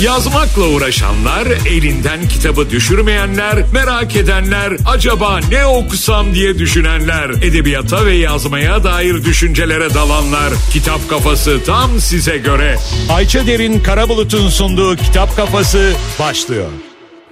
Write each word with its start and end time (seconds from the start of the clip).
Yazmakla 0.00 0.68
uğraşanlar, 0.68 1.46
elinden 1.46 2.28
kitabı 2.28 2.70
düşürmeyenler, 2.70 3.64
merak 3.72 4.16
edenler, 4.16 4.72
acaba 4.88 5.40
ne 5.50 5.66
okusam 5.66 6.34
diye 6.34 6.58
düşünenler, 6.58 7.30
edebiyata 7.30 8.06
ve 8.06 8.14
yazmaya 8.14 8.84
dair 8.84 9.24
düşüncelere 9.24 9.94
dalanlar. 9.94 10.52
Kitap 10.72 11.08
Kafası 11.08 11.64
tam 11.66 12.00
size 12.00 12.36
göre. 12.36 12.78
Ayça 13.10 13.46
Derin 13.46 13.80
Karabulut'un 13.80 14.48
sunduğu 14.48 14.96
Kitap 14.96 15.36
Kafası 15.36 15.92
başlıyor. 16.18 16.68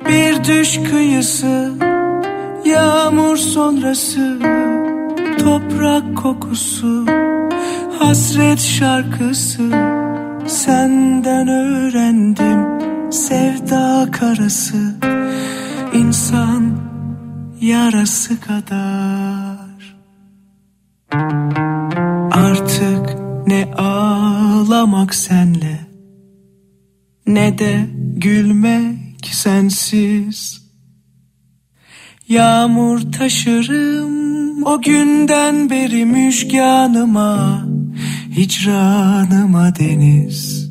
Bir 0.09 0.45
düş 0.45 0.79
kıyısı, 0.91 1.73
yağmur 2.65 3.37
sonrası, 3.37 4.39
toprak 5.39 6.17
kokusu, 6.17 7.07
hasret 7.99 8.61
şarkısı 8.61 9.63
Senden 10.47 11.49
öğrendim 11.49 12.65
sevda 13.13 14.09
karası 14.13 14.95
insan 15.95 16.79
yarası 17.61 18.41
kadar. 18.41 19.97
Artık 22.31 23.17
ne 23.47 23.75
ağlamak 23.75 25.15
senle 25.15 25.81
ne 27.27 27.59
de 27.59 27.87
gülmek 28.17 29.27
sensiz. 29.33 30.65
Yağmur 32.29 33.13
taşırım 33.13 34.65
o 34.65 34.83
günden 34.83 35.71
beri 35.71 36.05
müşkanıma 36.05 37.65
hicranıma 38.37 39.77
deniz. 39.77 40.71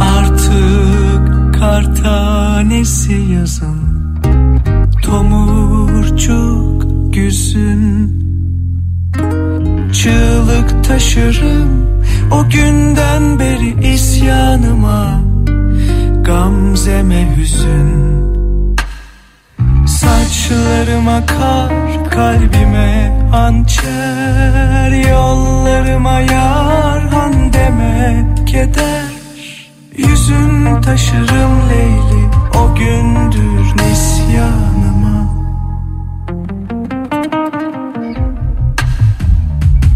Artık 0.00 1.54
kar 1.58 1.96
tanesi 1.96 3.12
yazın. 3.12 3.92
Tomurcuk 5.02 6.84
güzün. 7.14 8.22
Çığlık 9.92 10.84
taşırım 10.84 11.86
o 12.30 12.48
günden 12.48 13.38
beri 13.38 13.92
isyanıma. 13.94 15.20
Gamzeme 16.24 17.36
hüzün. 17.36 18.12
Saçlarıma 19.86 21.26
kar, 21.26 21.72
kalbime 22.10 23.18
hançer 23.30 24.11
Yollarıma 25.10 26.20
yar, 26.20 27.08
han 27.08 27.52
deme 27.52 28.26
keder 28.46 29.04
Yüzün 29.96 30.82
taşırım 30.82 31.70
Leyli, 31.70 32.28
o 32.54 32.74
gündür 32.74 33.64
nisyanıma. 33.76 35.34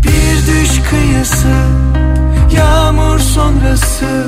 Bir 0.03 0.47
düş 0.47 0.81
kıyısı, 0.91 1.57
yağmur 2.57 3.19
sonrası 3.19 4.27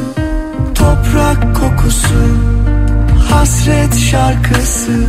Toprak 0.74 1.56
kokusu, 1.56 2.24
hasret 3.30 3.98
şarkısı. 3.98 5.06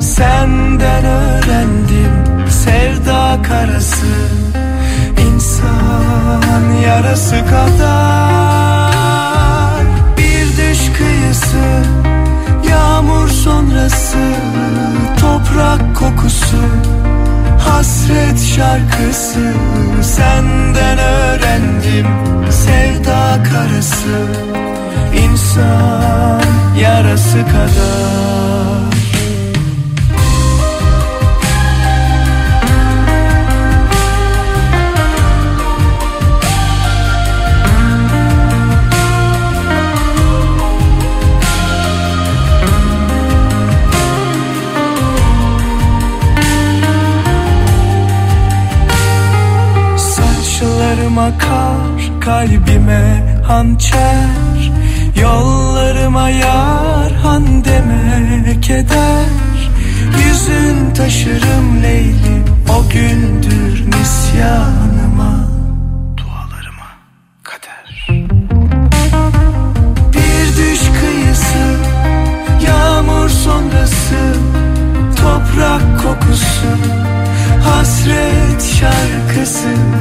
Senden 0.00 1.04
öğrendim 1.04 2.48
sevda 2.50 3.38
karası 3.42 4.35
insan 5.86 6.72
yarası 6.72 7.36
kadar. 7.50 8.92
Bir 10.18 10.46
düş 10.56 10.80
kıyısı 10.98 11.66
Yağmur 12.70 13.28
sonrası 13.28 14.18
Toprak 15.20 15.96
kokusu 15.96 16.62
Hasret 17.58 18.40
şarkısı. 18.40 19.52
Senden 20.02 20.98
öğrendim 20.98 22.06
sevda 22.50 23.42
karası 23.42 24.26
insan 25.24 26.42
yarası 26.80 27.44
kadar 27.46 28.95
Saçlarıma 51.26 51.38
kar, 51.38 52.20
kalbime 52.20 53.24
hançer 53.46 54.72
Yollarıma 55.20 56.30
yar, 56.30 57.12
han 57.12 57.64
deme 57.64 58.60
keder 58.60 59.26
Yüzün 60.26 60.94
taşırım 60.94 61.82
Leyli, 61.82 62.42
o 62.68 62.88
gündür 62.88 63.86
nisyanıma 63.86 65.48
Dualarıma 66.16 66.88
kader. 67.42 68.08
Bir 70.12 70.56
düş 70.56 70.80
kıyısı, 71.00 71.76
yağmur 72.66 73.28
sonrası 73.28 74.34
Toprak 75.16 76.02
kokusu 76.02 76.66
Hasret 77.64 78.62
şarkısı 78.80 79.95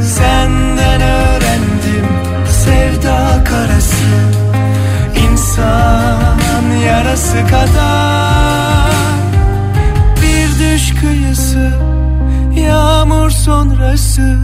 yarası 7.36 7.52
kadar 7.52 8.92
Bir 10.22 10.60
düş 10.60 10.94
kıyısı 11.02 11.72
yağmur 12.56 13.30
sonrası 13.30 14.38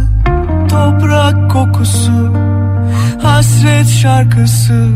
Toprak 0.69 1.52
kokusu 1.52 2.34
hasret 3.22 3.88
şarkısı. 3.88 4.88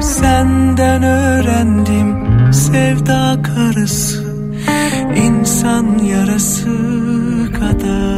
Senden 0.00 1.02
öğrendim 1.02 2.16
sevda 2.52 3.36
karısı 3.42 4.24
insan 5.16 5.98
yarası 5.98 6.68
kadar 7.60 8.15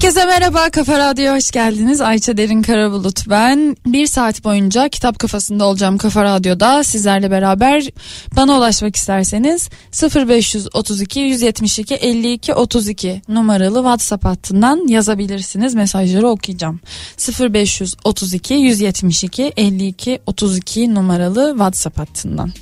Herkese 0.00 0.24
merhaba 0.24 0.70
Kafa 0.70 0.98
Radyo'ya 0.98 1.36
hoş 1.36 1.50
geldiniz. 1.50 2.00
Ayça 2.00 2.36
Derin 2.36 2.62
Karabulut 2.62 3.28
ben. 3.30 3.76
Bir 3.86 4.06
saat 4.06 4.44
boyunca 4.44 4.88
kitap 4.88 5.18
kafasında 5.18 5.64
olacağım 5.64 5.98
Kafa 5.98 6.24
Radyo'da 6.24 6.84
sizlerle 6.84 7.30
beraber. 7.30 7.84
Bana 8.36 8.58
ulaşmak 8.58 8.96
isterseniz 8.96 9.68
0532 10.14 11.20
172 11.20 11.94
52 11.94 12.54
32 12.54 13.22
numaralı 13.28 13.78
WhatsApp 13.78 14.24
hattından 14.24 14.88
yazabilirsiniz. 14.88 15.74
Mesajları 15.74 16.28
okuyacağım. 16.28 16.80
0532 17.40 18.54
172 18.54 19.52
52 19.56 20.20
32 20.26 20.94
numaralı 20.94 21.50
WhatsApp 21.50 21.98
hattından. 21.98 22.52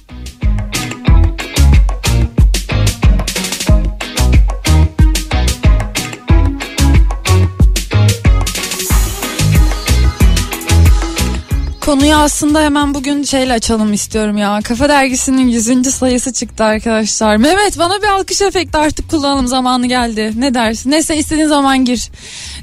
Konuyu 11.88 12.16
aslında 12.16 12.60
hemen 12.60 12.94
bugün 12.94 13.22
şeyle 13.22 13.52
açalım 13.52 13.92
istiyorum 13.92 14.38
ya. 14.38 14.60
Kafa 14.64 14.88
Dergisi'nin 14.88 15.48
100. 15.48 15.94
sayısı 15.94 16.32
çıktı 16.32 16.64
arkadaşlar. 16.64 17.36
Mehmet 17.36 17.78
bana 17.78 18.02
bir 18.02 18.06
alkış 18.06 18.42
efekti 18.42 18.78
artık 18.78 19.10
kullanalım 19.10 19.46
zamanı 19.46 19.86
geldi. 19.86 20.32
Ne 20.36 20.54
dersin? 20.54 20.90
Neyse 20.90 21.16
istediğin 21.16 21.48
zaman 21.48 21.84
gir. 21.84 22.10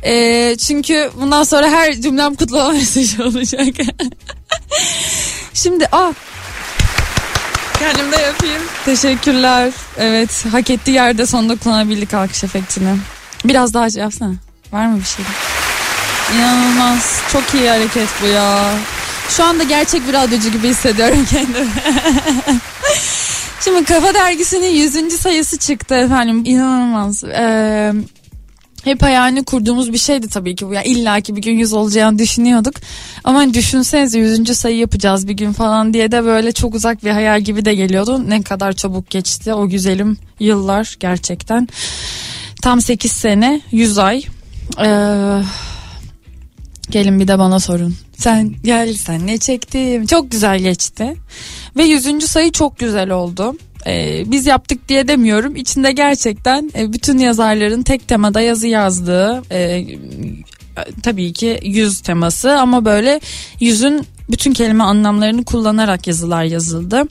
Ee, 0.04 0.56
çünkü 0.58 1.12
bundan 1.22 1.44
sonra 1.44 1.70
her 1.70 1.94
cümlem 2.02 2.36
kutlama 2.36 2.70
mesajı 2.70 3.24
olacak. 3.28 3.68
Şimdi 5.54 5.88
ah 5.92 6.14
Kendim 7.80 8.12
de 8.12 8.22
yapayım. 8.22 8.62
Teşekkürler. 8.86 9.72
Evet 9.98 10.46
hak 10.52 10.70
ettiği 10.70 10.92
yerde 10.92 11.26
sonunda 11.26 11.56
kullanabildik 11.56 12.14
alkış 12.14 12.44
efektini. 12.44 12.98
Biraz 13.46 13.74
daha 13.74 13.90
şey 13.90 14.02
yapsana. 14.02 14.34
Var 14.72 14.88
mı 14.88 15.00
bir 15.00 15.06
şey? 15.06 15.26
İnanılmaz. 16.36 17.22
Çok 17.32 17.44
iyi 17.54 17.70
hareket 17.70 18.10
bu 18.22 18.28
ya. 18.28 18.74
Şu 19.30 19.44
anda 19.44 19.64
gerçek 19.64 20.08
bir 20.08 20.14
radyocu 20.14 20.52
gibi 20.52 20.68
hissediyorum 20.68 21.26
kendimi. 21.30 21.68
Şimdi 23.64 23.84
Kafa 23.84 24.14
Dergisi'nin 24.14 24.70
100. 24.70 25.14
sayısı 25.14 25.58
çıktı 25.58 25.96
efendim. 25.96 26.42
İnanılmaz. 26.46 27.24
Ee, 27.24 27.94
hep 28.84 29.04
hayalini 29.04 29.44
kurduğumuz 29.44 29.94
bir 29.94 29.98
şeydi 29.98 30.30
tabii 30.30 30.56
ki 30.56 30.68
bu. 30.68 30.74
Yani 30.74 30.88
İlla 30.88 31.22
ki 31.22 31.36
bir 31.36 31.42
gün 31.42 31.58
yüz 31.58 31.74
olacağını 31.74 32.20
düşünüyorduk. 32.20 32.74
Ama 33.24 33.40
hani 33.40 33.54
düşünsenize 33.54 34.20
yüzüncü 34.20 34.56
sayı 34.56 34.78
yapacağız 34.78 35.28
bir 35.28 35.34
gün 35.34 35.54
falan 35.54 35.94
diye 35.94 36.12
de 36.12 36.24
böyle 36.24 36.52
çok 36.52 36.76
uzak 36.76 37.04
bir 37.04 37.12
hayal 37.12 37.42
gibi 37.42 37.66
de 37.66 37.76
geliyordu. 37.76 38.30
Ne 38.30 38.42
kadar 38.42 38.74
çabuk 38.74 39.10
geçti 39.10 39.54
o 39.54 39.70
güzelim 39.70 40.18
yıllar 40.40 40.96
gerçekten. 41.00 41.68
Tam 42.62 42.82
8 42.82 43.12
sene 43.12 43.62
100 43.72 43.98
ay. 43.98 44.24
Ee, 44.80 45.42
gelin 46.90 47.20
bir 47.20 47.28
de 47.28 47.40
bana 47.40 47.60
sorun. 47.60 47.96
Sen 48.18 48.54
gel 48.64 48.94
sen 48.94 49.28
ne 49.28 49.38
çektim. 49.38 50.06
Çok 50.06 50.32
güzel 50.32 50.60
geçti. 50.60 51.14
Ve 51.78 51.84
yüzüncü 51.84 52.28
sayı 52.28 52.52
çok 52.52 52.80
güzel 52.80 53.10
oldu 53.10 53.56
e, 53.88 54.24
biz 54.28 54.46
yaptık 54.46 54.90
diye 54.90 55.08
demiyorum. 55.08 55.56
İçinde 55.56 55.92
gerçekten 55.92 56.72
e, 56.78 56.94
bütün 56.94 57.18
yazarların 57.18 57.84
tek 57.84 58.08
temada 58.08 58.42
yazı 58.42 58.68
yazdığı 58.68 59.44
e, 59.52 59.86
tabii 61.04 61.34
ki 61.34 61.60
yüz 61.64 62.00
teması 62.02 62.52
ama 62.52 62.86
böyle 62.86 63.20
yüzün 63.60 64.08
bütün 64.30 64.54
kelime 64.54 64.84
anlamlarını 64.84 65.46
kullanarak 65.46 66.08
yazılar 66.08 66.44
yazıldı. 66.44 67.04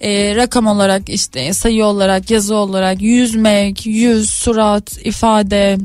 E, 0.00 0.36
rakam 0.36 0.66
olarak 0.66 1.08
işte 1.08 1.54
sayı 1.54 1.84
olarak 1.84 2.30
yazı 2.30 2.54
olarak 2.54 3.02
yüzmek, 3.02 3.86
yüz, 3.86 4.30
surat, 4.30 5.06
ifade, 5.06 5.78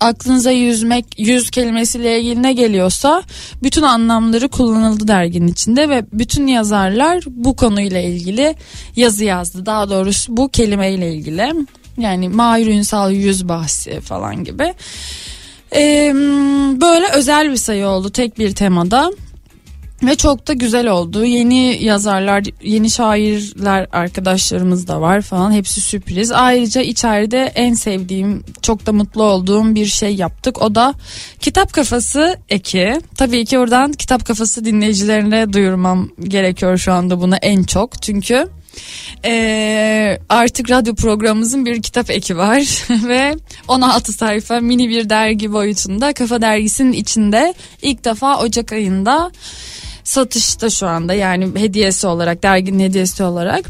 aklınıza 0.00 0.50
yüzmek, 0.50 1.06
yüz 1.18 1.50
kelimesiyle 1.50 2.20
ilgili 2.20 2.42
ne 2.42 2.52
geliyorsa 2.52 3.22
bütün 3.62 3.82
anlamları 3.82 4.48
kullanıldı 4.48 5.08
derginin 5.08 5.48
içinde 5.48 5.88
ve 5.88 6.04
bütün 6.12 6.46
yazarlar 6.46 7.24
bu 7.26 7.56
konuyla 7.56 8.00
ilgili 8.00 8.54
yazı 8.96 9.24
yazdı. 9.24 9.66
Daha 9.66 9.90
doğrusu 9.90 10.36
bu 10.36 10.48
kelimeyle 10.48 11.14
ilgili. 11.14 11.54
Yani 11.98 12.28
Mahir 12.28 12.66
Ünsal 12.66 13.12
yüz 13.12 13.48
bahsi 13.48 14.00
falan 14.00 14.44
gibi. 14.44 14.74
Ee, 15.74 16.12
böyle 16.80 17.06
özel 17.14 17.50
bir 17.50 17.56
sayı 17.56 17.86
oldu 17.86 18.10
tek 18.10 18.38
bir 18.38 18.54
temada. 18.54 19.12
Ve 20.02 20.14
çok 20.14 20.48
da 20.48 20.52
güzel 20.52 20.88
oldu. 20.88 21.24
Yeni 21.24 21.84
yazarlar, 21.84 22.44
yeni 22.62 22.90
şairler 22.90 23.86
arkadaşlarımız 23.92 24.88
da 24.88 25.00
var 25.00 25.22
falan. 25.22 25.52
Hepsi 25.52 25.80
sürpriz. 25.80 26.32
Ayrıca 26.32 26.80
içeride 26.80 27.52
en 27.54 27.74
sevdiğim, 27.74 28.44
çok 28.62 28.86
da 28.86 28.92
mutlu 28.92 29.22
olduğum 29.22 29.74
bir 29.74 29.86
şey 29.86 30.14
yaptık. 30.14 30.62
O 30.62 30.74
da 30.74 30.94
Kitap 31.40 31.72
Kafası 31.72 32.36
eki. 32.48 33.00
Tabii 33.16 33.44
ki 33.44 33.58
oradan 33.58 33.92
Kitap 33.92 34.24
Kafası 34.24 34.64
dinleyicilerine 34.64 35.52
duyurmam 35.52 36.08
gerekiyor 36.20 36.78
şu 36.78 36.92
anda 36.92 37.20
bunu 37.20 37.36
en 37.36 37.62
çok. 37.62 38.02
Çünkü 38.02 38.48
ee, 39.24 40.18
artık 40.28 40.70
radyo 40.70 40.94
programımızın 40.94 41.66
bir 41.66 41.82
kitap 41.82 42.10
eki 42.10 42.36
var 42.36 42.62
ve 43.08 43.34
16 43.68 44.12
sayfa 44.12 44.60
mini 44.60 44.88
bir 44.88 45.10
dergi 45.10 45.52
boyutunda 45.52 46.12
Kafa 46.12 46.42
Dergisi'nin 46.42 46.92
içinde 46.92 47.54
ilk 47.82 48.04
defa 48.04 48.38
Ocak 48.40 48.72
ayında 48.72 49.30
satışta 50.08 50.70
şu 50.70 50.86
anda 50.86 51.14
yani 51.14 51.60
hediyesi 51.60 52.06
olarak 52.06 52.42
derginin 52.42 52.84
hediyesi 52.84 53.22
olarak. 53.22 53.64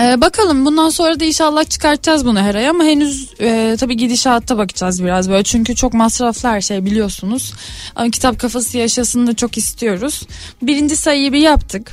Ee, 0.00 0.20
bakalım 0.20 0.64
bundan 0.66 0.90
sonra 0.90 1.20
da 1.20 1.24
inşallah 1.24 1.64
çıkartacağız 1.64 2.26
bunu 2.26 2.40
her 2.40 2.54
ay 2.54 2.68
ama 2.68 2.84
henüz 2.84 3.30
e, 3.40 3.76
tabii 3.80 3.96
gidişatta 3.96 4.58
bakacağız 4.58 5.04
biraz 5.04 5.30
böyle 5.30 5.42
çünkü 5.42 5.74
çok 5.74 5.94
masraflı 5.94 6.48
her 6.48 6.60
şey 6.60 6.84
biliyorsunuz. 6.84 7.52
Ama 7.96 8.10
kitap 8.10 8.38
kafası 8.38 8.78
yaşasını 8.78 9.26
da 9.26 9.34
çok 9.34 9.58
istiyoruz. 9.58 10.22
Birinci 10.62 10.96
sayıyı 10.96 11.32
bir 11.32 11.40
yaptık. 11.40 11.90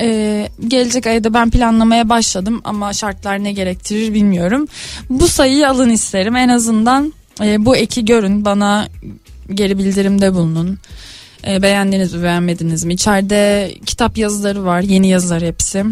Ee, 0.00 0.48
gelecek 0.68 1.06
ayda 1.06 1.34
ben 1.34 1.50
planlamaya 1.50 2.08
başladım 2.08 2.60
ama 2.64 2.92
şartlar 2.92 3.44
ne 3.44 3.52
gerektirir 3.52 4.14
bilmiyorum. 4.14 4.66
Bu 5.10 5.28
sayıyı 5.28 5.68
alın 5.68 5.90
isterim 5.90 6.36
en 6.36 6.48
azından 6.48 7.12
e, 7.42 7.64
bu 7.64 7.76
eki 7.76 8.04
görün 8.04 8.44
bana 8.44 8.88
geri 9.54 9.78
bildirimde 9.78 10.34
bulunun. 10.34 10.78
E, 11.46 11.62
beğendiniz 11.62 12.14
mi 12.14 12.22
beğenmediniz 12.22 12.84
mi? 12.84 12.94
İçeride 12.94 13.74
kitap 13.86 14.18
yazıları 14.18 14.64
var 14.64 14.80
yeni 14.80 15.08
yazılar 15.08 15.42
hepsi. 15.42 15.84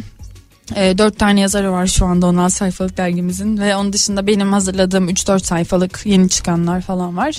E, 0.77 0.99
4 0.99 1.19
tane 1.19 1.41
yazarı 1.41 1.73
var 1.73 1.87
şu 1.87 2.07
anda 2.07 2.27
16 2.27 2.55
sayfalık 2.55 2.97
dergimizin 2.97 3.59
ve 3.59 3.77
onun 3.77 3.93
dışında 3.93 4.27
benim 4.27 4.53
hazırladığım 4.53 5.09
3-4 5.09 5.41
sayfalık 5.41 6.01
yeni 6.05 6.29
çıkanlar 6.29 6.81
falan 6.81 7.17
var. 7.17 7.37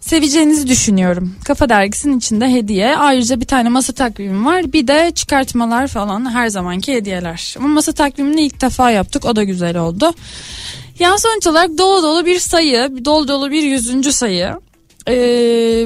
Seveceğinizi 0.00 0.68
düşünüyorum. 0.68 1.34
Kafa 1.44 1.68
dergisinin 1.68 2.18
içinde 2.18 2.52
hediye. 2.52 2.96
Ayrıca 2.96 3.40
bir 3.40 3.46
tane 3.46 3.68
masa 3.68 3.92
takvimi 3.92 4.44
var. 4.44 4.72
Bir 4.72 4.86
de 4.86 5.12
çıkartmalar 5.14 5.86
falan 5.88 6.34
her 6.34 6.48
zamanki 6.48 6.94
hediyeler. 6.94 7.54
Ama 7.58 7.68
masa 7.68 7.92
takvimini 7.92 8.46
ilk 8.46 8.60
defa 8.60 8.90
yaptık. 8.90 9.24
O 9.24 9.36
da 9.36 9.44
güzel 9.44 9.76
oldu. 9.76 10.14
Yani 10.98 11.18
sonuç 11.18 11.46
olarak 11.46 11.78
dolu 11.78 12.02
dolu 12.02 12.26
bir 12.26 12.38
sayı, 12.38 13.04
dolu 13.04 13.28
dolu 13.28 13.50
bir 13.50 13.62
yüzüncü 13.62 14.12
sayı 14.12 14.54
e, 15.08 15.14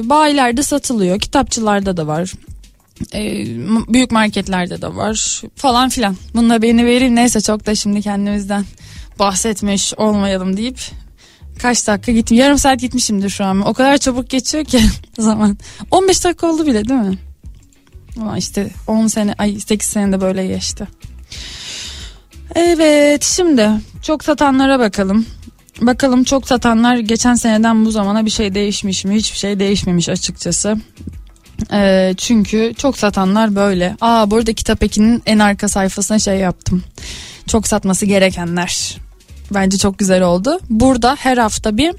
bayilerde 0.03 0.63
satılıyor. 0.63 1.19
Kitapçılarda 1.19 1.97
da 1.97 2.07
var. 2.07 2.33
E, 3.13 3.45
büyük 3.93 4.11
marketlerde 4.11 4.81
de 4.81 4.95
var 4.95 5.41
falan 5.55 5.89
filan. 5.89 6.15
Bununla 6.33 6.61
beni 6.61 6.85
vereyim 6.85 7.15
neyse 7.15 7.41
çok 7.41 7.65
da 7.65 7.75
şimdi 7.75 8.01
kendimizden 8.01 8.65
bahsetmiş 9.19 9.93
olmayalım 9.97 10.57
deyip 10.57 10.79
kaç 11.59 11.87
dakika 11.87 12.11
gittim. 12.11 12.37
Yarım 12.37 12.57
saat 12.57 12.79
gitmişimdir 12.79 13.29
şu 13.29 13.45
an. 13.45 13.61
O 13.61 13.73
kadar 13.73 13.97
çabuk 13.97 14.29
geçiyor 14.29 14.65
ki 14.65 14.81
zaman. 15.19 15.57
15 15.91 16.23
dakika 16.23 16.47
oldu 16.47 16.65
bile 16.65 16.89
değil 16.89 16.99
mi? 16.99 17.17
Ama 18.21 18.37
işte 18.37 18.69
10 18.87 19.07
sene 19.07 19.35
ay 19.37 19.59
8 19.59 19.87
sene 19.87 20.11
de 20.11 20.21
böyle 20.21 20.47
geçti. 20.47 20.87
Evet 22.55 23.23
şimdi 23.23 23.69
çok 24.01 24.23
satanlara 24.23 24.79
bakalım. 24.79 25.25
Bakalım 25.81 26.23
çok 26.23 26.47
satanlar 26.47 26.97
geçen 26.97 27.35
seneden 27.35 27.85
bu 27.85 27.91
zamana 27.91 28.25
bir 28.25 28.29
şey 28.29 28.55
değişmiş 28.55 29.05
mi? 29.05 29.15
Hiçbir 29.15 29.37
şey 29.37 29.59
değişmemiş 29.59 30.09
açıkçası. 30.09 30.77
E, 31.73 32.13
çünkü 32.17 32.73
çok 32.77 32.97
satanlar 32.97 33.55
böyle. 33.55 33.95
Aa 34.01 34.31
burada 34.31 34.53
kitap 34.53 34.83
ekinin 34.83 35.23
en 35.25 35.39
arka 35.39 35.67
sayfasına 35.67 36.19
şey 36.19 36.37
yaptım. 36.37 36.83
Çok 37.47 37.67
satması 37.67 38.05
gerekenler. 38.05 38.97
Bence 39.53 39.77
çok 39.77 39.99
güzel 39.99 40.21
oldu. 40.21 40.59
Burada 40.69 41.15
her 41.19 41.37
hafta 41.37 41.77
bir 41.77 41.95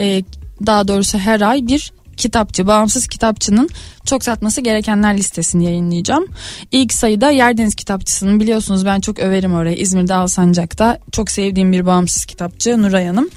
e, 0.00 0.22
daha 0.66 0.88
doğrusu 0.88 1.18
her 1.18 1.40
ay 1.40 1.66
bir 1.66 1.92
kitapçı, 2.16 2.66
bağımsız 2.66 3.06
kitapçının 3.06 3.68
çok 4.04 4.24
satması 4.24 4.60
gerekenler 4.60 5.16
listesini 5.16 5.64
yayınlayacağım. 5.64 6.26
İlk 6.72 6.92
sayıda 6.92 7.30
Yerdeniz 7.30 7.74
Kitapçısı'nın 7.74 8.40
biliyorsunuz 8.40 8.86
ben 8.86 9.00
çok 9.00 9.18
överim 9.18 9.54
orayı 9.54 9.76
İzmir'de 9.76 10.14
Alsancak'ta. 10.14 10.98
Çok 11.12 11.30
sevdiğim 11.30 11.72
bir 11.72 11.86
bağımsız 11.86 12.24
kitapçı 12.24 12.82
Nuray 12.82 13.06
Hanım. 13.06 13.30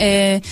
Ee, 0.00 0.42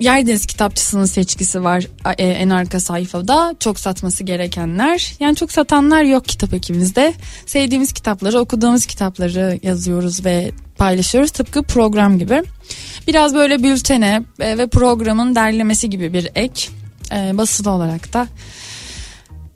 Yerdeniz 0.00 0.46
kitapçısının 0.46 1.04
seçkisi 1.04 1.64
var 1.64 1.86
e, 2.18 2.24
en 2.26 2.50
arka 2.50 2.80
sayfada. 2.80 3.54
Çok 3.60 3.78
satması 3.78 4.24
gerekenler. 4.24 5.12
Yani 5.20 5.36
çok 5.36 5.52
satanlar 5.52 6.02
yok 6.02 6.24
kitap 6.24 6.54
ekimizde. 6.54 7.14
Sevdiğimiz 7.46 7.92
kitapları, 7.92 8.40
okuduğumuz 8.40 8.86
kitapları 8.86 9.58
yazıyoruz 9.62 10.24
ve 10.24 10.50
paylaşıyoruz. 10.78 11.30
Tıpkı 11.30 11.62
program 11.62 12.18
gibi. 12.18 12.42
Biraz 13.06 13.34
böyle 13.34 13.62
bültene 13.62 14.22
e, 14.40 14.58
ve 14.58 14.66
programın 14.66 15.34
derlemesi 15.34 15.90
gibi 15.90 16.12
bir 16.12 16.28
ek. 16.34 16.68
E, 17.12 17.38
basılı 17.38 17.70
olarak 17.70 18.12
da. 18.12 18.26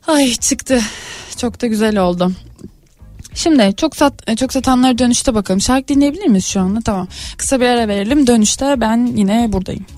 Ay 0.06 0.34
çıktı. 0.34 0.80
Çok 1.36 1.62
da 1.62 1.66
güzel 1.66 1.98
oldu. 1.98 2.32
Şimdi 3.34 3.74
çok 3.76 3.96
sat 3.96 4.36
çok 4.38 4.52
satanları 4.52 4.98
dönüşte 4.98 5.34
bakalım. 5.34 5.60
Şarkı 5.60 5.88
dinleyebilir 5.88 6.26
miyiz 6.26 6.46
şu 6.46 6.60
anda? 6.60 6.80
Tamam. 6.80 7.08
Kısa 7.36 7.60
bir 7.60 7.66
ara 7.66 7.88
verelim. 7.88 8.26
Dönüşte 8.26 8.80
ben 8.80 9.06
yine 9.06 9.52
buradayım. 9.52 9.97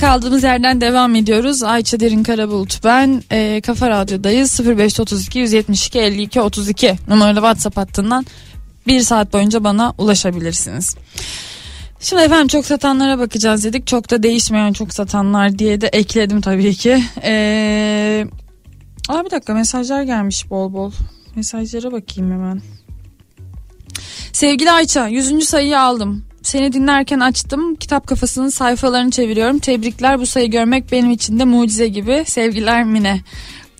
Kaldığımız 0.00 0.42
yerden 0.42 0.80
devam 0.80 1.14
ediyoruz. 1.14 1.62
Ayça 1.62 2.00
Derin 2.00 2.22
Karabulut 2.22 2.84
ben. 2.84 3.22
E, 3.30 3.60
Kafa 3.60 3.90
Radyo'dayız. 3.90 4.60
0532 4.66 5.38
172 5.38 5.98
52 5.98 6.40
32 6.40 6.94
numaralı 7.08 7.34
WhatsApp 7.34 7.76
hattından 7.76 8.26
bir 8.86 9.00
saat 9.00 9.32
boyunca 9.32 9.64
bana 9.64 9.94
ulaşabilirsiniz. 9.98 10.96
Şimdi 12.00 12.22
efendim 12.22 12.48
çok 12.48 12.66
satanlara 12.66 13.18
bakacağız 13.18 13.64
dedik. 13.64 13.86
Çok 13.86 14.10
da 14.10 14.22
değişmeyen 14.22 14.72
çok 14.72 14.94
satanlar 14.94 15.58
diye 15.58 15.80
de 15.80 15.86
ekledim 15.86 16.40
tabii 16.40 16.74
ki. 16.74 17.04
Ee, 17.22 18.26
bir 19.10 19.30
dakika 19.30 19.54
mesajlar 19.54 20.02
gelmiş 20.02 20.50
bol 20.50 20.72
bol. 20.72 20.92
Mesajlara 21.36 21.92
bakayım 21.92 22.32
hemen. 22.32 22.62
Sevgili 24.32 24.70
Ayça 24.70 25.08
100. 25.08 25.44
sayıyı 25.44 25.80
aldım. 25.80 26.24
Seni 26.44 26.72
dinlerken 26.72 27.20
açtım. 27.20 27.74
Kitap 27.74 28.06
kafasının 28.06 28.48
sayfalarını 28.48 29.10
çeviriyorum. 29.10 29.58
Tebrikler 29.58 30.20
bu 30.20 30.26
sayı 30.26 30.50
görmek 30.50 30.92
benim 30.92 31.10
için 31.10 31.38
de 31.38 31.44
mucize 31.44 31.88
gibi. 31.88 32.24
Sevgiler 32.26 32.84
Mine. 32.84 33.20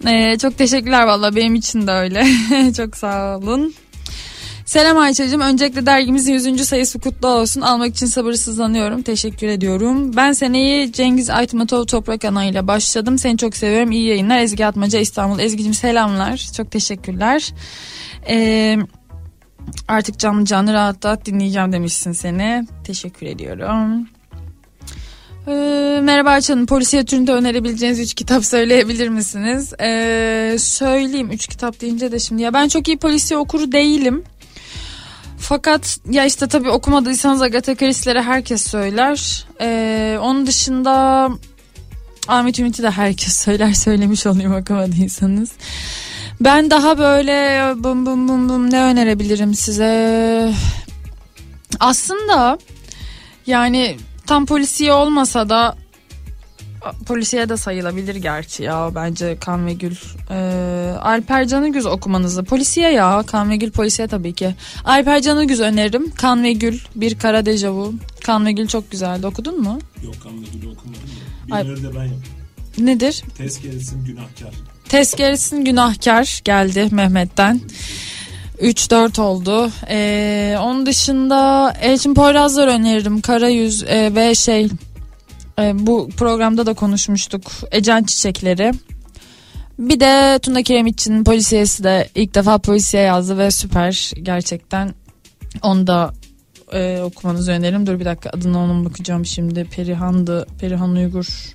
Ee, 0.06 0.38
çok 0.38 0.58
teşekkürler 0.58 1.06
valla 1.06 1.36
benim 1.36 1.54
için 1.54 1.86
de 1.86 1.90
öyle. 1.90 2.26
çok 2.76 2.96
sağ 2.96 3.38
olun. 3.38 3.74
Selam 4.66 4.98
Ayça'cığım. 4.98 5.40
Öncelikle 5.40 5.86
dergimizin 5.86 6.32
100. 6.32 6.64
sayısı 6.64 7.00
kutlu 7.00 7.28
olsun. 7.28 7.60
Almak 7.60 7.94
için 7.94 8.06
sabırsızlanıyorum. 8.06 9.02
Teşekkür 9.02 9.46
ediyorum. 9.46 10.16
Ben 10.16 10.32
seneyi 10.32 10.92
Cengiz 10.92 11.30
Aytmatov 11.30 11.84
Toprak 11.84 12.24
Ana 12.24 12.44
ile 12.44 12.66
başladım. 12.66 13.18
Seni 13.18 13.38
çok 13.38 13.56
seviyorum. 13.56 13.92
İyi 13.92 14.06
yayınlar. 14.06 14.38
Ezgi 14.38 14.66
Atmaca 14.66 14.98
İstanbul. 14.98 15.38
Ezgi'cim 15.38 15.74
selamlar. 15.74 16.48
Çok 16.56 16.70
teşekkürler. 16.70 17.52
Eee 18.28 18.78
artık 19.88 20.18
canlı 20.18 20.44
canlı 20.44 20.72
rahat 20.72 21.04
rahat 21.04 21.26
dinleyeceğim 21.26 21.72
demişsin 21.72 22.12
seni. 22.12 22.66
Teşekkür 22.84 23.26
ediyorum. 23.26 24.08
Ee, 25.48 26.00
merhaba 26.02 26.30
Ayça'nın 26.30 26.66
polisiye 26.66 27.04
türünde 27.04 27.32
önerebileceğiniz 27.32 28.00
3 28.00 28.14
kitap 28.14 28.44
söyleyebilir 28.44 29.08
misiniz? 29.08 29.72
Ee, 29.80 30.56
söyleyeyim 30.58 31.30
3 31.32 31.46
kitap 31.46 31.80
deyince 31.80 32.12
de 32.12 32.18
şimdi. 32.18 32.42
Ya 32.42 32.52
ben 32.52 32.68
çok 32.68 32.88
iyi 32.88 32.98
polisiye 32.98 33.38
okuru 33.38 33.72
değilim. 33.72 34.24
Fakat 35.38 35.98
ya 36.10 36.24
işte 36.24 36.46
tabii 36.46 36.70
okumadıysanız 36.70 37.42
Agatha 37.42 37.74
Christie'leri 37.74 38.22
herkes 38.22 38.62
söyler. 38.62 39.46
Ee, 39.60 40.18
onun 40.20 40.46
dışında 40.46 41.28
Ahmet 42.28 42.58
Ümit'i 42.58 42.82
de 42.82 42.90
herkes 42.90 43.36
söyler 43.36 43.72
söylemiş 43.74 44.26
olayım 44.26 44.54
okumadıysanız. 44.54 45.50
Ben 46.40 46.70
daha 46.70 46.98
böyle 46.98 47.62
bum 47.84 48.06
bum 48.06 48.28
bum 48.28 48.48
bum 48.48 48.70
ne 48.70 48.82
önerebilirim 48.82 49.54
size? 49.54 50.52
Aslında 51.80 52.58
yani 53.46 53.96
tam 54.26 54.46
polisiye 54.46 54.92
olmasa 54.92 55.48
da 55.48 55.76
polisiye 57.06 57.48
de 57.48 57.56
sayılabilir 57.56 58.14
gerçi 58.16 58.62
ya 58.62 58.90
bence 58.94 59.36
Kan 59.40 59.66
ve 59.66 59.72
Gül. 59.72 59.96
Ee, 60.30 60.34
Alper 61.02 61.48
Canıgüz 61.48 61.86
okumanızı. 61.86 62.44
Polisiye 62.44 62.90
ya 62.92 63.22
Kan 63.26 63.50
ve 63.50 63.56
Gül 63.56 63.70
polisiye 63.70 64.08
tabii 64.08 64.32
ki. 64.32 64.54
Alper 64.84 65.22
Canıgüz 65.22 65.60
öneririm. 65.60 66.10
Kan 66.10 66.42
ve 66.42 66.52
Gül 66.52 66.78
bir 66.94 67.18
kara 67.18 67.46
dejavu. 67.46 67.94
Kan 68.24 68.46
ve 68.46 68.52
Gül 68.52 68.66
çok 68.66 68.90
güzeldi 68.90 69.26
okudun 69.26 69.60
mu? 69.62 69.78
Yok 70.04 70.14
kanlı 70.22 70.44
gülü 70.52 70.72
okumadım 70.72 71.02
da. 71.50 71.54
Ay- 71.54 71.64
Birileri 71.64 71.82
de 71.82 71.94
ben 71.94 72.04
yaptım. 72.04 72.32
Nedir? 72.78 73.22
Tezkeresin 73.38 74.04
günahkar. 74.04 74.54
Tezkeresin 74.88 75.64
günahkar 75.64 76.40
geldi 76.44 76.88
Mehmet'ten. 76.90 77.60
3-4 78.60 79.20
oldu. 79.20 79.70
Ee, 79.88 80.56
onun 80.60 80.86
dışında 80.86 81.72
Elçin 81.80 82.14
Poyrazlar 82.14 82.68
öneririm. 82.68 83.20
Kara 83.20 83.48
Yüz 83.48 83.82
e, 83.82 84.14
ve 84.14 84.34
şey 84.34 84.68
e, 85.58 85.86
bu 85.86 86.08
programda 86.16 86.66
da 86.66 86.74
konuşmuştuk. 86.74 87.42
Ecen 87.72 88.02
Çiçekleri. 88.02 88.72
Bir 89.78 90.00
de 90.00 90.38
Tuna 90.38 90.62
Kiremitçi'nin 90.62 91.24
polisiyesi 91.24 91.84
de 91.84 92.08
ilk 92.14 92.34
defa 92.34 92.58
polisiye 92.58 93.02
yazdı 93.02 93.38
ve 93.38 93.50
süper 93.50 94.12
gerçekten. 94.22 94.94
Onu 95.62 95.86
da 95.86 96.12
e, 96.72 97.00
okumanızı 97.02 97.52
öneririm. 97.52 97.86
Dur 97.86 98.00
bir 98.00 98.04
dakika 98.04 98.30
adına 98.30 98.58
onun 98.58 98.84
bakacağım 98.84 99.26
şimdi. 99.26 99.64
Perihan'dı. 99.64 100.46
Perihan 100.60 100.96
Uygur. 100.96 101.54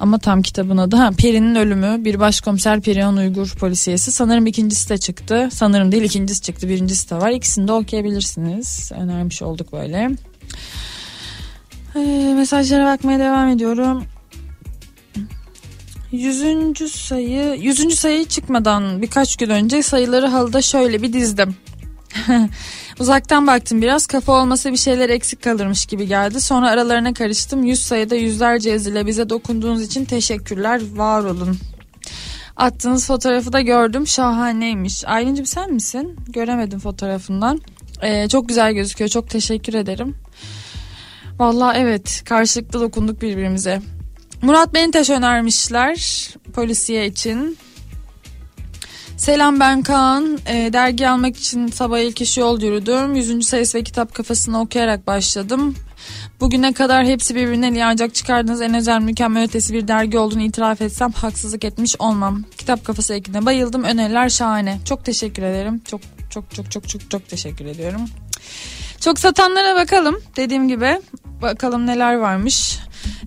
Ama 0.00 0.18
tam 0.18 0.42
kitabın 0.42 0.76
adı 0.76 0.96
ha, 0.96 1.10
Peri'nin 1.18 1.54
ölümü 1.54 2.04
bir 2.04 2.20
başkomiser 2.20 2.80
Perihan 2.80 3.16
Uygur 3.16 3.54
polisiyesi. 3.60 4.12
Sanırım 4.12 4.46
ikincisi 4.46 4.88
de 4.88 4.98
çıktı. 4.98 5.48
Sanırım 5.52 5.92
değil 5.92 6.02
ikincisi 6.02 6.42
çıktı 6.42 6.68
birincisi 6.68 7.10
de 7.10 7.14
var. 7.14 7.30
İkisini 7.30 7.68
de 7.68 7.72
okuyabilirsiniz. 7.72 8.92
Önermiş 8.94 9.42
olduk 9.42 9.72
böyle. 9.72 10.10
Ee, 11.96 12.34
mesajlara 12.36 12.86
bakmaya 12.86 13.18
devam 13.18 13.48
ediyorum. 13.48 14.04
Yüzüncü 16.12 16.88
sayı 16.88 17.54
Yüzüncü 17.60 17.96
sayı 17.96 18.24
çıkmadan 18.24 19.02
birkaç 19.02 19.36
gün 19.36 19.50
önce 19.50 19.82
sayıları 19.82 20.26
halıda 20.26 20.62
şöyle 20.62 21.02
bir 21.02 21.12
dizdim. 21.12 21.56
Uzaktan 23.00 23.46
baktım 23.46 23.82
biraz 23.82 24.06
kafa 24.06 24.32
olmasa 24.32 24.72
bir 24.72 24.76
şeyler 24.76 25.08
eksik 25.10 25.42
kalırmış 25.42 25.86
gibi 25.86 26.06
geldi. 26.06 26.40
Sonra 26.40 26.70
aralarına 26.70 27.14
karıştım. 27.14 27.64
Yüz 27.64 27.80
sayıda 27.82 28.14
yüzlerce 28.14 28.70
yazıyla 28.70 29.06
bize 29.06 29.30
dokunduğunuz 29.30 29.82
için 29.82 30.04
teşekkürler. 30.04 30.80
Var 30.94 31.24
olun. 31.24 31.58
Attığınız 32.56 33.06
fotoğrafı 33.06 33.52
da 33.52 33.60
gördüm. 33.60 34.06
Şahaneymiş. 34.06 35.04
Aylin'cim 35.06 35.46
sen 35.46 35.72
misin? 35.72 36.16
Göremedim 36.28 36.78
fotoğrafından. 36.78 37.60
Ee, 38.02 38.28
çok 38.28 38.48
güzel 38.48 38.72
gözüküyor. 38.72 39.10
Çok 39.10 39.30
teşekkür 39.30 39.74
ederim. 39.74 40.16
Vallahi 41.38 41.78
evet 41.78 42.22
karşılıklı 42.24 42.80
dokunduk 42.80 43.22
birbirimize. 43.22 43.82
Murat 44.42 44.74
Beniteş 44.74 45.10
önermişler 45.10 46.28
polisiye 46.54 47.06
için. 47.06 47.58
Selam 49.16 49.60
ben 49.60 49.82
Kaan. 49.82 50.38
Ee, 50.48 50.70
dergi 50.72 51.08
almak 51.08 51.36
için 51.36 51.66
sabah 51.66 51.98
ilk 51.98 52.20
iş 52.20 52.38
yol 52.38 52.60
yürüdüm. 52.60 53.14
100. 53.14 53.48
sayısı 53.48 53.78
ve 53.78 53.82
kitap 53.82 54.14
kafasını 54.14 54.60
okuyarak 54.60 55.06
başladım. 55.06 55.74
Bugüne 56.40 56.72
kadar 56.72 57.06
hepsi 57.06 57.34
birbirinden 57.34 57.74
iyi 57.74 57.84
ancak 57.84 58.14
çıkardığınız 58.14 58.60
en 58.60 58.74
özel 58.74 59.00
mükemmel 59.00 59.44
ötesi 59.44 59.74
bir 59.74 59.88
dergi 59.88 60.18
olduğunu 60.18 60.42
itiraf 60.42 60.80
etsem 60.80 61.12
haksızlık 61.12 61.64
etmiş 61.64 61.96
olmam. 61.98 62.44
Kitap 62.58 62.84
kafası 62.84 63.14
ekine 63.14 63.46
bayıldım. 63.46 63.84
Öneriler 63.84 64.28
şahane. 64.28 64.78
Çok 64.84 65.04
teşekkür 65.04 65.42
ederim. 65.42 65.82
Çok 65.84 66.00
çok 66.30 66.50
çok 66.50 66.70
çok 66.70 66.88
çok 66.88 67.10
çok 67.10 67.28
teşekkür 67.28 67.64
ediyorum. 67.64 68.00
Çok 69.00 69.18
satanlara 69.18 69.76
bakalım. 69.76 70.16
Dediğim 70.36 70.68
gibi 70.68 71.00
bakalım 71.42 71.86
neler 71.86 72.14
varmış. 72.14 72.78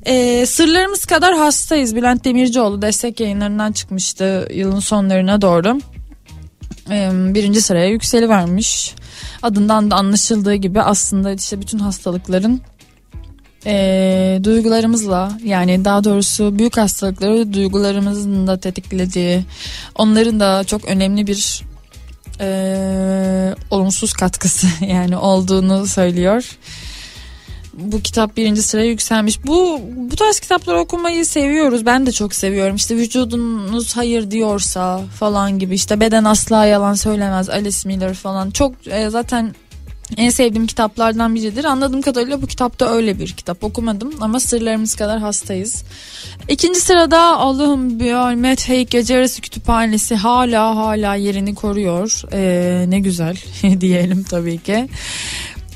Ee, 0.06 0.46
sırlarımız 0.46 1.06
kadar 1.06 1.38
hastayız. 1.38 1.96
Bülent 1.96 2.26
Demircioğlu 2.26 2.82
destek 2.82 3.20
yayınlarından 3.20 3.72
çıkmıştı 3.72 4.48
yılın 4.54 4.80
sonlarına 4.80 5.42
doğru. 5.42 5.80
Ee, 6.90 7.10
birinci 7.14 7.62
sıraya 7.62 7.90
yükseli 7.90 8.30
vermiş. 8.30 8.96
Adından 9.42 9.92
da 9.92 9.96
anlaşıldığı 9.96 10.56
gibi 10.56 10.82
aslında 10.82 11.34
işte 11.34 11.62
bütün 11.62 11.80
hastalıkların 11.80 12.62
ee, 13.66 14.40
duygularımızla 14.44 15.38
yani 15.44 15.86
daha 15.86 16.04
doğrusu 16.04 16.60
büyük 16.60 16.78
hastalıkları 16.78 17.54
duygularımızın 17.54 18.48
da 18.48 18.60
tetiklediği 18.60 19.46
onların 19.96 20.40
da 20.40 20.64
çok 20.64 20.86
önemli 20.86 21.28
bir 21.28 21.62
ee, 22.42 23.56
olumsuz 23.72 24.14
katkısı 24.14 24.68
yani 24.86 25.18
olduğunu 25.18 25.88
söylüyor 25.88 26.58
bu 27.80 28.02
kitap 28.02 28.38
birinci 28.38 28.62
sıraya 28.62 28.90
yükselmiş. 28.90 29.46
Bu 29.46 29.82
bu 29.96 30.16
tarz 30.16 30.40
kitapları 30.40 30.80
okumayı 30.80 31.26
seviyoruz. 31.26 31.86
Ben 31.86 32.06
de 32.06 32.12
çok 32.12 32.36
seviyorum. 32.36 32.76
İşte 32.76 32.96
vücudunuz 32.96 33.98
hayır 33.98 34.32
diyorsa 34.32 35.02
falan 35.20 35.60
gibi. 35.60 35.76
İşte 35.76 36.00
beden 36.00 36.24
asla 36.24 36.66
yalan 36.66 36.94
söylemez. 36.94 37.50
Alice 37.50 37.78
Miller 37.86 38.14
falan. 38.14 38.52
Çok 38.52 38.88
e, 38.88 39.10
zaten 39.10 39.54
en 40.18 40.30
sevdiğim 40.30 40.68
kitaplardan 40.68 41.36
biridir. 41.36 41.64
Anladığım 41.64 42.02
kadarıyla 42.02 42.42
bu 42.42 42.48
kitap 42.48 42.80
da 42.80 42.94
öyle 42.94 43.20
bir 43.20 43.28
kitap. 43.28 43.64
Okumadım 43.64 44.14
ama 44.22 44.40
sırlarımız 44.40 44.96
kadar 44.96 45.20
hastayız. 45.20 45.84
İkinci 46.48 46.80
sırada 46.80 47.20
Allah'ım 47.20 48.00
bir 48.00 48.36
Met 48.36 48.70
Heyk 48.70 48.92
Gece 48.92 49.14
Yarısı 49.14 49.42
Kütüphanesi 49.42 50.16
hala 50.16 50.76
hala 50.76 51.16
yerini 51.16 51.56
koruyor. 51.56 52.22
Ee, 52.34 52.86
ne 52.90 53.00
güzel 53.00 53.38
diyelim 53.82 54.24
tabii 54.24 54.58
ki. 54.58 54.90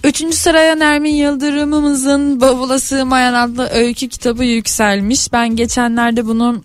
Üçüncü 0.03 0.37
sıraya 0.37 0.75
Nermin 0.75 1.13
Yıldırım'ımızın 1.13 2.41
Bavula 2.41 2.79
Sığmayan 2.79 3.33
adlı 3.33 3.69
öykü 3.69 4.09
kitabı 4.09 4.43
yükselmiş. 4.43 5.33
Ben 5.33 5.55
geçenlerde 5.55 6.25
bunu 6.25 6.61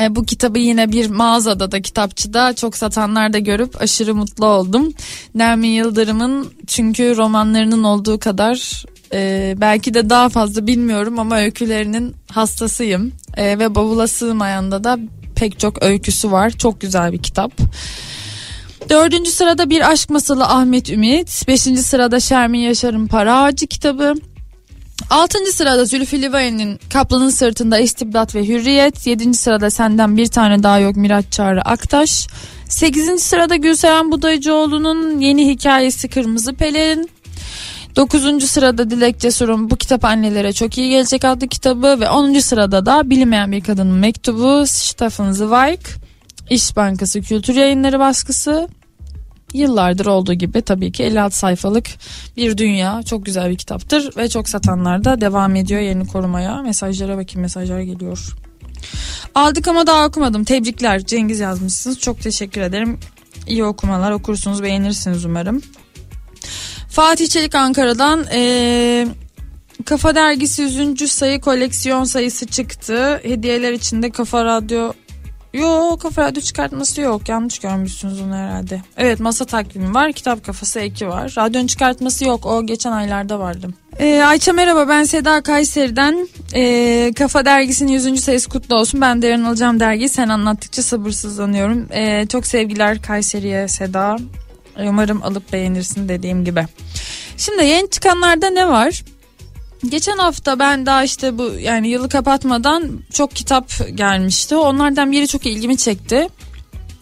e, 0.00 0.14
bu 0.14 0.24
kitabı 0.24 0.58
yine 0.58 0.92
bir 0.92 1.10
mağazada 1.10 1.72
da 1.72 1.82
kitapçıda 1.82 2.52
çok 2.52 2.76
satanlar 2.76 3.32
da 3.32 3.38
görüp 3.38 3.82
aşırı 3.82 4.14
mutlu 4.14 4.46
oldum. 4.46 4.92
Nermin 5.34 5.68
Yıldırım'ın 5.68 6.52
çünkü 6.66 7.16
romanlarının 7.16 7.82
olduğu 7.84 8.18
kadar 8.18 8.84
e, 9.12 9.54
belki 9.60 9.94
de 9.94 10.10
daha 10.10 10.28
fazla 10.28 10.66
bilmiyorum 10.66 11.18
ama 11.18 11.38
öykülerinin 11.38 12.14
hastasıyım. 12.30 13.12
E, 13.36 13.58
ve 13.58 13.74
Bavula 13.74 14.06
Sığmayan'da 14.06 14.84
da 14.84 14.98
pek 15.36 15.60
çok 15.60 15.82
öyküsü 15.82 16.30
var. 16.30 16.50
Çok 16.50 16.80
güzel 16.80 17.12
bir 17.12 17.22
kitap. 17.22 17.52
Dördüncü 18.90 19.30
sırada 19.30 19.70
bir 19.70 19.90
aşk 19.90 20.10
masalı 20.10 20.44
Ahmet 20.44 20.90
Ümit. 20.90 21.48
Beşinci 21.48 21.82
sırada 21.82 22.20
Şermin 22.20 22.58
Yaşar'ın 22.58 23.06
Para 23.06 23.42
Ağacı 23.42 23.66
kitabı. 23.66 24.14
Altıncı 25.10 25.52
sırada 25.52 25.84
Zülfü 25.84 26.22
Livaneli'nin 26.22 26.80
Kaplanın 26.92 27.30
Sırtında 27.30 27.78
İstibdat 27.78 28.34
ve 28.34 28.48
Hürriyet. 28.48 29.06
Yedinci 29.06 29.38
sırada 29.38 29.70
Senden 29.70 30.16
Bir 30.16 30.26
Tane 30.26 30.62
Daha 30.62 30.78
Yok 30.78 30.96
Miraç 30.96 31.24
Çağrı 31.30 31.62
Aktaş. 31.62 32.26
Sekizinci 32.68 33.22
sırada 33.22 33.56
Gülseren 33.56 34.12
Budayıcıoğlu'nun 34.12 35.18
yeni 35.18 35.46
hikayesi 35.46 36.08
Kırmızı 36.08 36.54
Pelerin. 36.54 37.10
Dokuzuncu 37.96 38.46
sırada 38.46 38.90
Dilek 38.90 39.20
Cesur'un 39.20 39.70
Bu 39.70 39.76
Kitap 39.76 40.04
Annelere 40.04 40.52
Çok 40.52 40.78
iyi 40.78 40.90
Gelecek 40.90 41.24
adlı 41.24 41.48
kitabı 41.48 42.00
ve 42.00 42.10
onuncu 42.10 42.42
sırada 42.42 42.86
da 42.86 43.10
Bilinmeyen 43.10 43.52
Bir 43.52 43.60
Kadının 43.60 43.96
Mektubu 43.96 44.66
Stefan 44.66 45.32
Zweig. 45.32 45.80
İş 46.50 46.76
Bankası 46.76 47.20
Kültür 47.20 47.54
Yayınları 47.54 47.98
baskısı. 47.98 48.68
Yıllardır 49.54 50.06
olduğu 50.06 50.32
gibi 50.34 50.62
tabii 50.62 50.92
ki 50.92 51.02
56 51.02 51.38
sayfalık 51.38 51.86
bir 52.36 52.58
dünya. 52.58 53.02
Çok 53.02 53.26
güzel 53.26 53.50
bir 53.50 53.56
kitaptır 53.56 54.16
ve 54.16 54.28
çok 54.28 54.48
satanlar 54.48 55.04
da 55.04 55.20
devam 55.20 55.56
ediyor 55.56 55.80
yerini 55.80 56.06
korumaya. 56.06 56.62
Mesajlara 56.62 57.18
bakayım 57.18 57.40
mesajlar 57.40 57.80
geliyor. 57.80 58.34
Aldık 59.34 59.68
ama 59.68 59.86
daha 59.86 60.06
okumadım. 60.06 60.44
Tebrikler. 60.44 61.06
Cengiz 61.06 61.40
yazmışsınız. 61.40 61.98
Çok 61.98 62.20
teşekkür 62.20 62.60
ederim. 62.60 62.98
İyi 63.46 63.64
okumalar 63.64 64.10
okursunuz 64.12 64.62
beğenirsiniz 64.62 65.24
umarım. 65.24 65.62
Fatih 66.90 67.28
Çelik 67.28 67.54
Ankara'dan 67.54 68.24
eee, 68.32 69.08
Kafa 69.84 70.14
Dergisi 70.14 70.62
100. 70.62 71.12
sayı 71.12 71.40
koleksiyon 71.40 72.04
sayısı 72.04 72.46
çıktı. 72.46 73.20
Hediyeler 73.22 73.72
içinde 73.72 74.10
Kafa 74.10 74.44
Radyo 74.44 74.92
Yok 75.54 76.00
kafa 76.00 76.22
radyo 76.22 76.42
çıkartması 76.42 77.00
yok. 77.00 77.28
Yanlış 77.28 77.58
görmüşsünüz 77.58 78.20
onu 78.20 78.34
herhalde. 78.34 78.82
Evet 78.96 79.20
masa 79.20 79.44
takvimi 79.44 79.94
var. 79.94 80.12
Kitap 80.12 80.44
kafası 80.44 80.80
eki 80.80 81.08
var. 81.08 81.34
Radyonun 81.38 81.66
çıkartması 81.66 82.24
yok. 82.24 82.46
O 82.46 82.66
geçen 82.66 82.92
aylarda 82.92 83.38
vardı. 83.38 83.68
Ee, 83.98 84.22
Ayça 84.22 84.52
merhaba 84.52 84.88
ben 84.88 85.04
Seda 85.04 85.42
Kayseri'den. 85.42 86.28
Ee, 86.54 87.12
Kafa 87.18 87.44
Dergisi'nin 87.44 87.92
100. 87.92 88.20
sayısı 88.20 88.48
kutlu 88.48 88.74
olsun. 88.76 89.00
Ben 89.00 89.22
de 89.22 89.26
yarın 89.26 89.44
alacağım 89.44 89.80
dergiyi. 89.80 90.08
Sen 90.08 90.28
anlattıkça 90.28 90.82
sabırsızlanıyorum. 90.82 91.86
Ee, 91.92 92.26
çok 92.28 92.46
sevgiler 92.46 93.02
Kayseri'ye 93.02 93.68
Seda. 93.68 94.16
Umarım 94.88 95.22
alıp 95.22 95.52
beğenirsin 95.52 96.08
dediğim 96.08 96.44
gibi. 96.44 96.66
Şimdi 97.36 97.64
yeni 97.64 97.90
çıkanlarda 97.90 98.50
ne 98.50 98.68
var? 98.68 99.02
Geçen 99.88 100.16
hafta 100.18 100.58
ben 100.58 100.86
daha 100.86 101.04
işte 101.04 101.38
bu 101.38 101.50
yani 101.60 101.88
yılı 101.88 102.08
kapatmadan 102.08 103.00
çok 103.12 103.30
kitap 103.30 103.70
gelmişti. 103.94 104.56
Onlardan 104.56 105.12
biri 105.12 105.28
çok 105.28 105.46
ilgimi 105.46 105.76
çekti. 105.76 106.28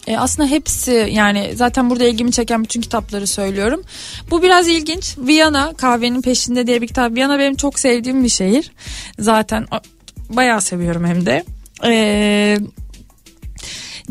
E, 0.07 0.17
aslında 0.17 0.49
hepsi 0.49 1.09
yani 1.11 1.51
zaten 1.55 1.89
burada 1.89 2.05
ilgimi 2.05 2.31
çeken 2.31 2.63
bütün 2.63 2.81
kitapları 2.81 3.27
söylüyorum. 3.27 3.83
Bu 4.31 4.41
biraz 4.41 4.67
ilginç. 4.67 5.17
Viyana 5.17 5.73
kahvenin 5.73 6.21
peşinde 6.21 6.67
diye 6.67 6.81
bir 6.81 6.87
kitap. 6.87 7.11
Viyana 7.11 7.39
benim 7.39 7.55
çok 7.55 7.79
sevdiğim 7.79 8.23
bir 8.23 8.29
şehir. 8.29 8.71
Zaten 9.19 9.67
bayağı 10.29 10.61
seviyorum 10.61 11.05
hem 11.05 11.25
de. 11.25 11.43
E, 11.85 12.57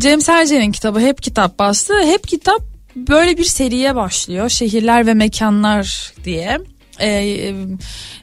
Cem 0.00 0.20
Serce'nin 0.20 0.72
kitabı 0.72 1.00
Hep 1.00 1.22
Kitap 1.22 1.58
bastı. 1.58 2.02
Hep 2.02 2.28
Kitap 2.28 2.60
böyle 2.96 3.38
bir 3.38 3.44
seriye 3.44 3.94
başlıyor. 3.94 4.48
Şehirler 4.48 5.06
ve 5.06 5.14
mekanlar 5.14 6.12
diye. 6.24 6.60
Ee, 7.02 7.54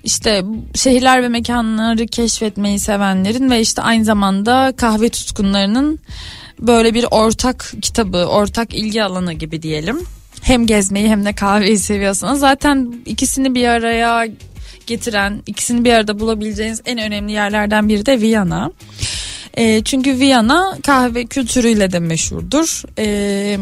işte 0.03 0.43
şehirler 0.75 1.23
ve 1.23 1.29
mekanları 1.29 2.07
keşfetmeyi 2.07 2.79
sevenlerin 2.79 3.49
ve 3.49 3.61
işte 3.61 3.81
aynı 3.81 4.05
zamanda 4.05 4.73
kahve 4.77 5.09
tutkunlarının 5.09 5.99
böyle 6.59 6.93
bir 6.93 7.05
ortak 7.11 7.73
kitabı, 7.81 8.17
ortak 8.17 8.73
ilgi 8.73 9.03
alanı 9.03 9.33
gibi 9.33 9.61
diyelim. 9.61 9.99
Hem 10.41 10.65
gezmeyi 10.65 11.09
hem 11.09 11.25
de 11.25 11.33
kahveyi 11.33 11.77
seviyorsanız 11.77 12.39
zaten 12.39 12.93
ikisini 13.05 13.55
bir 13.55 13.67
araya 13.67 14.27
getiren, 14.87 15.41
ikisini 15.47 15.85
bir 15.85 15.93
arada 15.93 16.19
bulabileceğiniz 16.19 16.81
en 16.85 16.97
önemli 16.97 17.31
yerlerden 17.31 17.89
biri 17.89 18.05
de 18.05 18.21
Viyana. 18.21 18.71
Ee, 19.57 19.83
çünkü 19.83 20.19
Viyana 20.19 20.77
kahve 20.83 21.25
kültürüyle 21.25 21.91
de 21.91 21.99
meşhurdur. 21.99 22.83
Ee, 22.97 23.57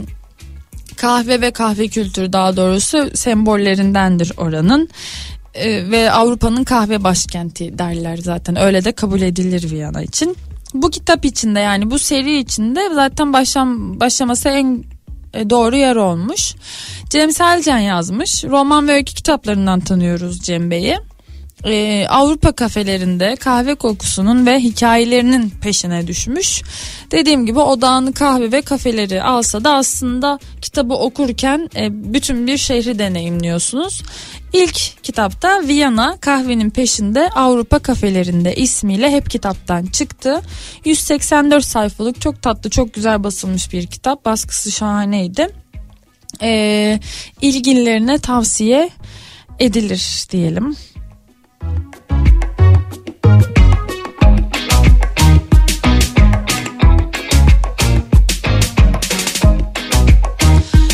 kahve 0.97 1.41
ve 1.41 1.51
kahve 1.51 1.88
kültürü 1.88 2.33
daha 2.33 2.57
doğrusu 2.57 3.10
sembollerindendir 3.13 4.31
oranın. 4.38 4.89
Ee, 5.53 5.91
ve 5.91 6.12
Avrupa'nın 6.12 6.63
kahve 6.63 7.03
başkenti 7.03 7.77
derler 7.77 8.17
zaten 8.17 8.60
öyle 8.60 8.86
de 8.86 8.91
kabul 8.91 9.21
edilir 9.21 9.71
Viyana 9.71 10.01
için. 10.01 10.38
Bu 10.73 10.89
kitap 10.89 11.25
içinde 11.25 11.60
yani 11.60 11.91
bu 11.91 11.99
seri 11.99 12.38
içinde 12.38 12.89
zaten 12.93 13.33
başlam 13.33 13.99
başlaması 13.99 14.49
en 14.49 14.83
e, 15.33 15.49
doğru 15.49 15.75
yer 15.75 15.95
olmuş. 15.95 16.55
Cem 17.10 17.31
Selcan 17.31 17.77
yazmış. 17.77 18.43
Roman 18.43 18.88
ve 18.88 18.91
öykü 18.91 19.13
kitaplarından 19.13 19.79
tanıyoruz 19.79 20.41
Cem 20.41 20.71
Bey'i. 20.71 20.97
Ee, 21.65 22.06
Avrupa 22.10 22.52
kafelerinde 22.52 23.36
kahve 23.36 23.76
kokusunun 23.76 24.46
ve 24.46 24.60
hikayelerinin 24.60 25.50
peşine 25.50 26.08
düşmüş. 26.08 26.62
Dediğim 27.12 27.46
gibi 27.46 27.60
odağını 27.60 28.13
kahve 28.13 28.52
ve 28.52 28.62
kafeleri 28.62 29.24
alsa 29.24 29.63
da 29.63 29.74
aslında 29.76 30.39
kitabı 30.62 30.93
okurken 30.93 31.70
e, 31.76 32.13
bütün 32.13 32.48
bir 32.48 32.58
şehri 32.58 33.00
deneyimliyorsunuz. 33.00 34.04
İlk 34.54 35.04
kitapta 35.04 35.67
Viyana 35.67 36.17
kahvenin 36.17 36.70
peşinde 36.70 37.30
Avrupa 37.30 37.80
kafelerinde 37.80 38.56
ismiyle 38.56 39.12
hep 39.12 39.30
kitaptan 39.30 39.86
çıktı. 39.86 40.41
184 40.86 41.65
sayfalık 41.65 42.22
çok 42.22 42.41
tatlı 42.41 42.70
çok 42.70 42.93
güzel 42.93 43.24
basılmış 43.24 43.74
bir 43.74 43.88
kitap. 43.88 44.26
Baskısı 44.26 44.72
şahaneydi. 44.72 45.50
Ee, 46.41 47.00
ilgililerine 47.41 48.20
tavsiye 48.20 48.89
edilir 49.60 50.26
diyelim. 50.32 50.76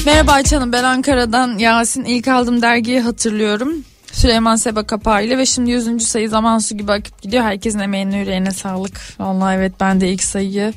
Merhaba 0.06 0.32
Ayça 0.32 0.58
Hanım 0.58 0.72
ben 0.72 0.84
Ankara'dan 0.84 1.58
Yasin 1.58 2.04
ilk 2.04 2.28
aldığım 2.28 2.62
dergiyi 2.62 3.00
hatırlıyorum. 3.00 3.74
Süleyman 4.12 4.56
Seba 4.56 4.84
kapağıyla 4.84 5.38
ve 5.38 5.46
şimdi 5.46 5.72
100. 5.72 6.08
sayı 6.08 6.30
zaman 6.30 6.60
su 6.60 6.78
gibi 6.78 6.92
akıp 6.92 7.22
gidiyor. 7.22 7.44
Herkesin 7.44 7.80
emeğine 7.80 8.18
yüreğine 8.18 8.52
sağlık. 8.52 9.02
Vallahi 9.20 9.56
evet 9.56 9.74
ben 9.80 10.02
de 10.02 10.10
ilk 10.10 10.24
sayıyı 10.24 10.74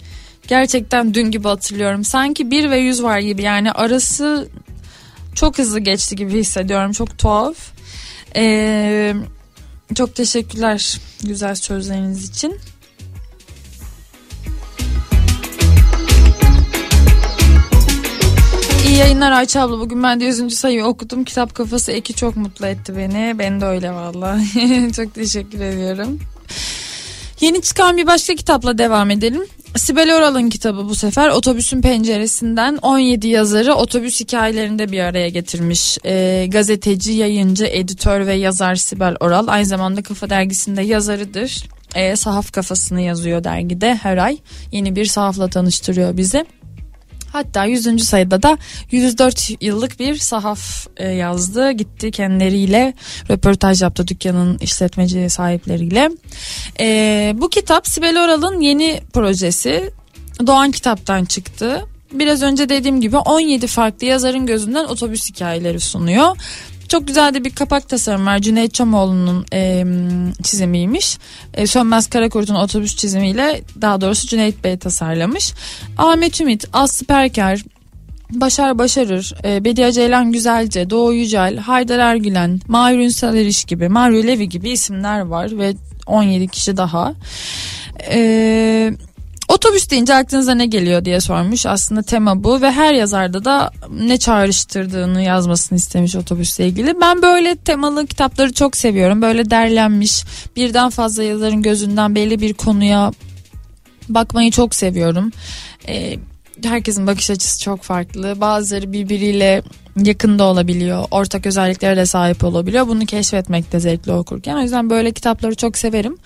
gerçekten 0.48 1.14
dün 1.14 1.30
gibi 1.30 1.48
hatırlıyorum. 1.48 2.04
Sanki 2.04 2.50
1 2.50 2.70
ve 2.70 2.78
100 2.78 3.02
var 3.02 3.18
gibi 3.18 3.42
yani 3.42 3.72
arası 3.72 4.48
çok 5.34 5.58
hızlı 5.58 5.80
geçti 5.80 6.16
gibi 6.16 6.32
hissediyorum. 6.32 6.92
Çok 6.92 7.18
tuhaf. 7.18 7.56
Ee, 8.36 9.14
çok 9.94 10.14
teşekkürler 10.14 11.00
güzel 11.24 11.54
sözleriniz 11.54 12.30
için. 12.30 12.58
Yayınlar 18.96 19.32
Ayça 19.32 19.62
abla. 19.62 19.78
Bugün 19.78 20.02
ben 20.02 20.20
de 20.20 20.24
100. 20.24 20.54
sayıyı 20.54 20.84
okudum. 20.84 21.24
Kitap 21.24 21.54
kafası 21.54 21.92
Eki 21.92 22.14
çok 22.14 22.36
mutlu 22.36 22.66
etti 22.66 22.96
beni. 22.96 23.38
Ben 23.38 23.60
de 23.60 23.64
öyle 23.64 23.92
valla. 23.92 24.40
çok 24.96 25.14
teşekkür 25.14 25.60
ediyorum. 25.60 26.20
Yeni 27.40 27.62
çıkan 27.62 27.96
bir 27.96 28.06
başka 28.06 28.34
kitapla 28.34 28.78
devam 28.78 29.10
edelim. 29.10 29.42
Sibel 29.76 30.16
Oral'ın 30.16 30.50
kitabı 30.50 30.88
bu 30.88 30.94
sefer 30.94 31.28
otobüsün 31.28 31.82
penceresinden 31.82 32.76
17 32.82 33.28
yazarı 33.28 33.74
otobüs 33.74 34.20
hikayelerinde 34.20 34.92
bir 34.92 35.00
araya 35.00 35.28
getirmiş. 35.28 35.98
Ee, 36.04 36.46
gazeteci, 36.48 37.12
yayıncı, 37.12 37.66
editör 37.66 38.26
ve 38.26 38.34
yazar 38.34 38.74
Sibel 38.74 39.16
Oral 39.20 39.48
aynı 39.48 39.66
zamanda 39.66 40.02
Kafa 40.02 40.30
Dergisi'nde 40.30 40.82
yazarıdır. 40.82 41.64
Ee, 41.94 42.16
sahaf 42.16 42.52
kafasını 42.52 43.00
yazıyor 43.00 43.44
dergide 43.44 43.94
her 43.94 44.16
ay. 44.16 44.38
Yeni 44.72 44.96
bir 44.96 45.04
sahafla 45.04 45.48
tanıştırıyor 45.48 46.16
bizi. 46.16 46.46
Hatta 47.36 47.64
100. 47.64 48.04
sayıda 48.04 48.42
da 48.42 48.58
104 48.90 49.50
yıllık 49.60 50.00
bir 50.00 50.16
sahaf 50.16 50.86
e, 50.96 51.08
yazdı. 51.08 51.70
Gitti 51.70 52.10
kendileriyle 52.10 52.94
röportaj 53.30 53.82
yaptı 53.82 54.08
dükkanın 54.08 54.58
işletmeci 54.58 55.30
sahipleriyle. 55.30 56.10
E, 56.80 57.34
bu 57.36 57.48
kitap 57.48 57.86
Sibel 57.86 58.24
Oral'ın 58.24 58.60
yeni 58.60 59.00
projesi. 59.12 59.90
Doğan 60.46 60.70
Kitap'tan 60.70 61.24
çıktı. 61.24 61.86
Biraz 62.12 62.42
önce 62.42 62.68
dediğim 62.68 63.00
gibi 63.00 63.16
17 63.16 63.66
farklı 63.66 64.06
yazarın 64.06 64.46
gözünden 64.46 64.84
otobüs 64.84 65.30
hikayeleri 65.30 65.80
sunuyor. 65.80 66.36
Çok 66.88 67.06
güzel 67.06 67.34
de 67.34 67.44
bir 67.44 67.50
kapak 67.50 67.88
tasarım 67.88 68.26
var. 68.26 68.38
Cüneyt 68.38 68.74
Çamoğlu'nun 68.74 69.46
e, 69.52 69.84
çizimiymiş. 70.42 71.18
E, 71.54 71.66
Sönmez 71.66 72.06
Karakurt'un 72.06 72.54
otobüs 72.54 72.96
çizimiyle 72.96 73.62
daha 73.80 74.00
doğrusu 74.00 74.28
Cüneyt 74.28 74.64
Bey 74.64 74.78
tasarlamış. 74.78 75.52
Ahmet 75.98 76.40
Ümit, 76.40 76.64
Aslı 76.72 77.06
Perker, 77.06 77.62
Başar 78.30 78.78
Başarır, 78.78 79.34
e, 79.44 79.64
Bediye 79.64 79.92
Ceylan 79.92 80.32
Güzelce, 80.32 80.90
Doğu 80.90 81.14
Yücel, 81.14 81.56
Haydar 81.56 81.98
Ergülen, 81.98 82.60
Mahir 82.68 82.98
Ünsal 82.98 83.36
Eriş 83.36 83.64
gibi, 83.64 83.88
Mario 83.88 84.22
Levi 84.22 84.48
gibi 84.48 84.70
isimler 84.70 85.20
var 85.20 85.58
ve 85.58 85.74
17 86.06 86.48
kişi 86.48 86.76
daha. 86.76 87.14
Eee 88.10 88.94
Otobüs 89.56 89.90
deyince 89.90 90.14
aklınıza 90.14 90.54
ne 90.54 90.66
geliyor 90.66 91.04
diye 91.04 91.20
sormuş. 91.20 91.66
Aslında 91.66 92.02
tema 92.02 92.44
bu 92.44 92.62
ve 92.62 92.72
her 92.72 92.94
yazarda 92.94 93.44
da 93.44 93.70
ne 93.90 94.18
çağrıştırdığını 94.18 95.22
yazmasını 95.22 95.78
istemiş 95.78 96.16
otobüsle 96.16 96.66
ilgili. 96.66 97.00
Ben 97.00 97.22
böyle 97.22 97.56
temalı 97.56 98.06
kitapları 98.06 98.52
çok 98.52 98.76
seviyorum. 98.76 99.22
Böyle 99.22 99.50
derlenmiş 99.50 100.24
birden 100.56 100.90
fazla 100.90 101.22
yazarın 101.22 101.62
gözünden 101.62 102.14
belli 102.14 102.40
bir 102.40 102.54
konuya 102.54 103.12
bakmayı 104.08 104.50
çok 104.50 104.74
seviyorum. 104.74 105.32
Ee, 105.88 106.16
herkesin 106.64 107.06
bakış 107.06 107.30
açısı 107.30 107.62
çok 107.62 107.82
farklı. 107.82 108.40
Bazıları 108.40 108.92
birbiriyle 108.92 109.62
yakında 110.04 110.44
olabiliyor. 110.44 111.04
Ortak 111.10 111.46
özelliklere 111.46 111.96
de 111.96 112.06
sahip 112.06 112.44
olabiliyor. 112.44 112.88
Bunu 112.88 113.06
keşfetmek 113.06 113.72
de 113.72 113.80
zevkli 113.80 114.12
okurken. 114.12 114.56
O 114.56 114.60
yüzden 114.60 114.90
böyle 114.90 115.12
kitapları 115.12 115.54
çok 115.54 115.78
severim. 115.78 116.18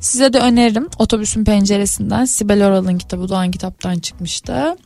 Size 0.00 0.32
de 0.32 0.38
öneririm. 0.38 0.88
Otobüsün 0.98 1.44
penceresinden 1.44 2.24
Sibel 2.24 2.66
Oral'ın 2.66 2.98
kitabı 2.98 3.28
Doğan 3.28 3.50
Kitap'tan 3.50 3.98
çıkmıştı. 3.98 4.76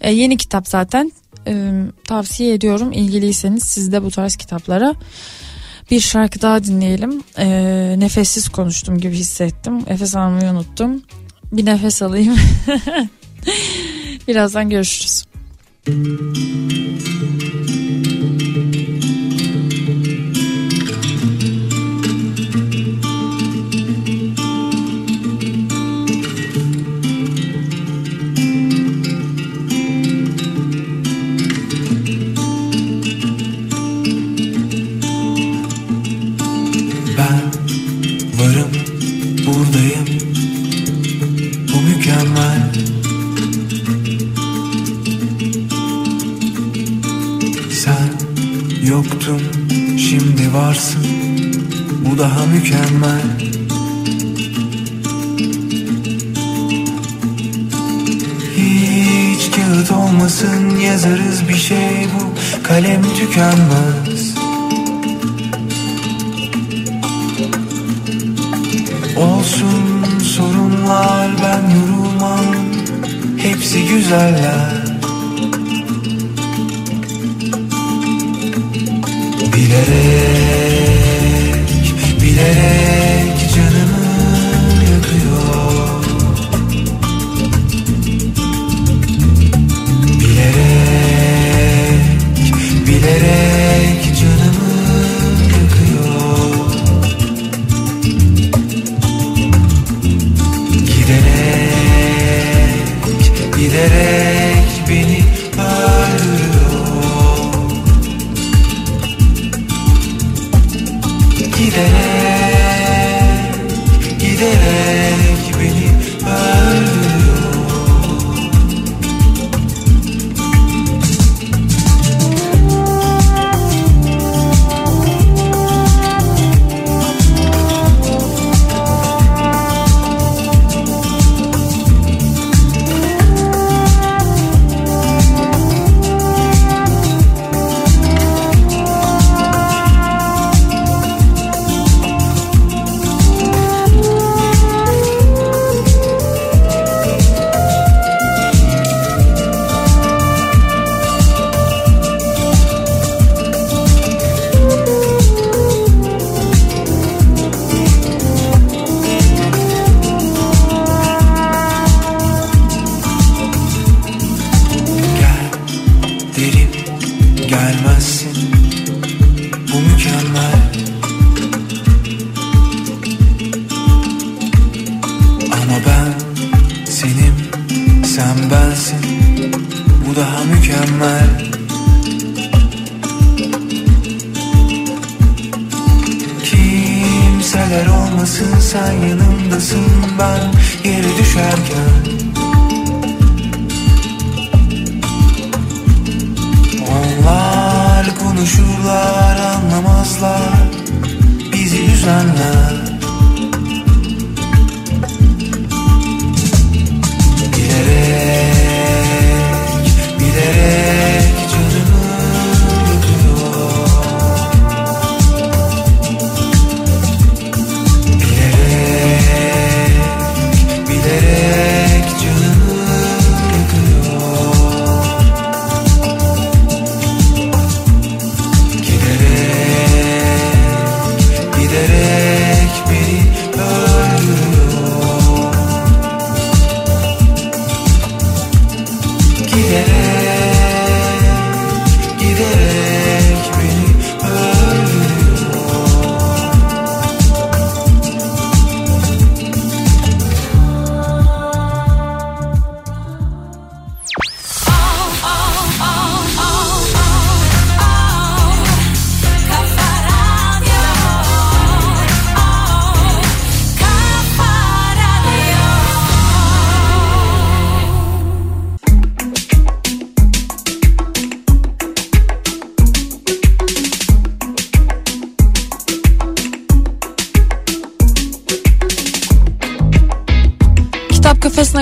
Ee, 0.00 0.12
yeni 0.12 0.36
kitap 0.36 0.68
zaten. 0.68 1.12
Ee, 1.46 1.82
tavsiye 2.08 2.54
ediyorum. 2.54 2.92
İlgiliyseniz 2.92 3.62
siz 3.62 3.92
de 3.92 4.02
bu 4.02 4.10
tarz 4.10 4.36
kitaplara 4.36 4.94
bir 5.90 6.00
şarkı 6.00 6.42
daha 6.42 6.64
dinleyelim. 6.64 7.22
Ee, 7.38 7.94
nefessiz 7.98 8.48
konuştum 8.48 8.98
gibi 8.98 9.14
hissettim. 9.14 9.82
Nefes 9.86 10.16
almayı 10.16 10.50
unuttum. 10.50 11.02
Bir 11.52 11.64
nefes 11.64 12.02
alayım. 12.02 12.36
Birazdan 14.28 14.70
görüşürüz. 14.70 15.24
Yoktun 48.96 49.42
şimdi 49.98 50.54
varsın. 50.54 51.06
Bu 52.04 52.18
daha 52.18 52.46
mükemmel. 52.46 53.22
Hiç 58.56 59.50
kağıt 59.50 59.92
olmasın 59.92 60.76
yazarız 60.76 61.48
bir 61.48 61.54
şey 61.54 62.06
bu. 62.14 62.34
Kalem 62.62 63.02
tükenmez. 63.02 64.34
Olsun 69.16 70.04
sorunlar 70.22 71.30
ben 71.42 71.74
yorulmam. 71.74 72.54
Hepsi 73.38 73.88
güzeller 73.88 74.85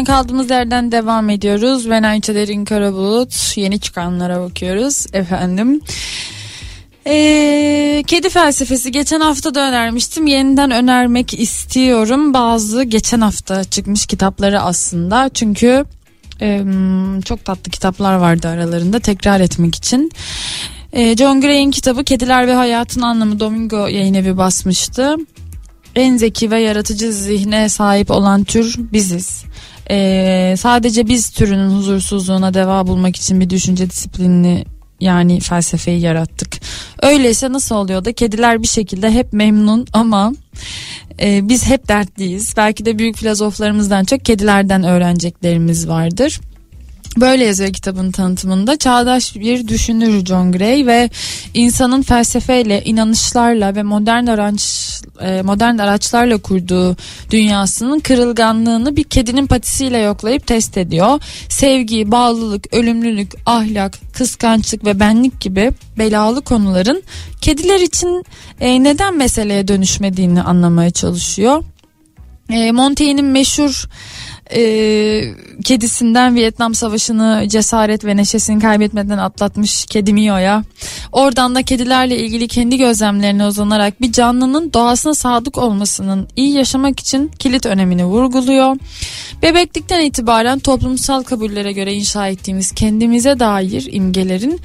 Kaldığımız 0.04 0.50
yerden 0.50 0.92
devam 0.92 1.30
ediyoruz. 1.30 1.90
Ben 1.90 2.02
Ayça 2.02 2.34
Derin 2.34 2.64
Karabulut. 2.64 3.56
Yeni 3.56 3.80
çıkanlara 3.80 4.40
bakıyoruz 4.40 5.06
efendim. 5.12 5.80
Ee, 7.06 8.04
kedi 8.06 8.28
felsefesi 8.28 8.92
geçen 8.92 9.20
hafta 9.20 9.54
da 9.54 9.68
önermiştim. 9.68 10.26
Yeniden 10.26 10.70
önermek 10.70 11.40
istiyorum. 11.40 12.34
Bazı 12.34 12.82
geçen 12.82 13.20
hafta 13.20 13.64
çıkmış 13.64 14.06
kitapları 14.06 14.60
aslında. 14.60 15.30
Çünkü 15.34 15.84
em, 16.40 17.20
çok 17.20 17.44
tatlı 17.44 17.70
kitaplar 17.70 18.14
vardı 18.14 18.48
aralarında 18.48 19.00
tekrar 19.00 19.40
etmek 19.40 19.74
için. 19.74 20.10
Ee, 20.92 21.16
John 21.16 21.40
Gray'in 21.40 21.70
kitabı 21.70 22.04
Kediler 22.04 22.46
ve 22.46 22.54
Hayatın 22.54 23.02
Anlamı 23.02 23.40
Domingo 23.40 23.86
yayın 23.86 24.14
evi 24.14 24.36
basmıştı. 24.36 25.16
En 25.96 26.16
zeki 26.16 26.50
ve 26.50 26.60
yaratıcı 26.60 27.12
zihne 27.12 27.68
sahip 27.68 28.10
olan 28.10 28.44
tür 28.44 28.76
biziz. 28.92 29.44
Ee, 29.90 30.54
sadece 30.58 31.06
biz 31.06 31.30
türünün 31.30 31.70
huzursuzluğuna 31.70 32.54
deva 32.54 32.86
bulmak 32.86 33.16
için 33.16 33.40
bir 33.40 33.50
düşünce 33.50 33.90
disiplinini 33.90 34.64
yani 35.00 35.40
felsefeyi 35.40 36.00
yarattık. 36.00 36.56
Öyleyse 37.02 37.52
nasıl 37.52 37.74
oluyor 37.74 38.04
da 38.04 38.12
kediler 38.12 38.62
bir 38.62 38.68
şekilde 38.68 39.10
hep 39.10 39.32
memnun 39.32 39.86
ama 39.92 40.32
e, 41.20 41.48
biz 41.48 41.66
hep 41.66 41.88
dertliyiz. 41.88 42.54
Belki 42.56 42.84
de 42.84 42.98
büyük 42.98 43.16
filozoflarımızdan 43.16 44.04
çok 44.04 44.24
kedilerden 44.24 44.84
öğreneceklerimiz 44.84 45.88
vardır. 45.88 46.40
Böyle 47.16 47.44
yazıyor 47.44 47.72
kitabın 47.72 48.10
tanıtımında. 48.10 48.76
Çağdaş 48.76 49.36
bir 49.36 49.68
düşünür 49.68 50.24
John 50.24 50.52
Gray 50.52 50.86
ve 50.86 51.10
insanın 51.54 52.02
felsefeyle, 52.02 52.84
inanışlarla 52.84 53.74
ve 53.74 53.82
modern 53.82 54.26
araç 54.26 54.94
e, 55.20 55.42
modern 55.42 55.78
araçlarla 55.78 56.38
kurduğu 56.38 56.96
dünyasının 57.30 58.00
kırılganlığını 58.00 58.96
bir 58.96 59.04
kedinin 59.04 59.46
patisiyle 59.46 59.98
yoklayıp 59.98 60.46
test 60.46 60.78
ediyor. 60.78 61.20
Sevgi, 61.48 62.10
bağlılık, 62.10 62.74
ölümlülük, 62.74 63.32
ahlak, 63.46 63.98
kıskançlık 64.12 64.84
ve 64.84 65.00
benlik 65.00 65.40
gibi 65.40 65.72
belalı 65.98 66.42
konuların 66.42 67.02
kediler 67.40 67.80
için 67.80 68.24
e, 68.60 68.82
neden 68.82 69.16
meseleye 69.16 69.68
dönüşmediğini 69.68 70.42
anlamaya 70.42 70.90
çalışıyor. 70.90 71.64
E, 72.50 72.72
Montaigne'in 72.72 73.26
meşhur 73.26 73.88
e, 74.50 75.34
kedisinden 75.64 76.34
Vietnam 76.34 76.74
Savaşı'nı 76.74 77.44
cesaret 77.48 78.04
ve 78.04 78.16
neşesini 78.16 78.62
kaybetmeden 78.62 79.18
atlatmış 79.18 79.86
kedi 79.86 80.12
Mio'ya. 80.12 80.64
Oradan 81.12 81.54
da 81.54 81.62
kedilerle 81.62 82.18
ilgili 82.18 82.48
kendi 82.48 82.78
gözlemlerine 82.78 83.46
uzanarak 83.46 84.00
bir 84.00 84.12
canlının 84.12 84.72
doğasına 84.72 85.14
sadık 85.14 85.58
olmasının 85.58 86.28
iyi 86.36 86.54
yaşamak 86.54 87.00
için 87.00 87.28
kilit 87.38 87.66
önemini 87.66 88.04
vurguluyor. 88.04 88.76
Bebeklikten 89.42 90.00
itibaren 90.00 90.58
toplumsal 90.58 91.22
kabullere 91.22 91.72
göre 91.72 91.94
inşa 91.94 92.28
ettiğimiz 92.28 92.72
kendimize 92.72 93.38
dair 93.38 93.88
imgelerin 93.92 94.60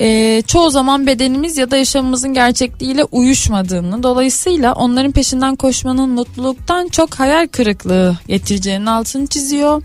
e, 0.00 0.42
çoğu 0.46 0.70
zaman 0.70 1.06
bedenimiz 1.06 1.56
ya 1.56 1.70
da 1.70 1.76
yaşamımızın 1.76 2.34
gerçekliğiyle 2.34 3.04
uyuşmadığını 3.04 4.02
dolayısıyla 4.02 4.72
onların 4.72 5.12
peşinden 5.12 5.56
koşmanın 5.56 6.10
mutluluktan 6.10 6.88
çok 6.88 7.14
hayal 7.14 7.48
kırıklığı 7.48 8.16
getireceğinin 8.28 8.86
altını 8.86 9.26
çiziyor. 9.26 9.82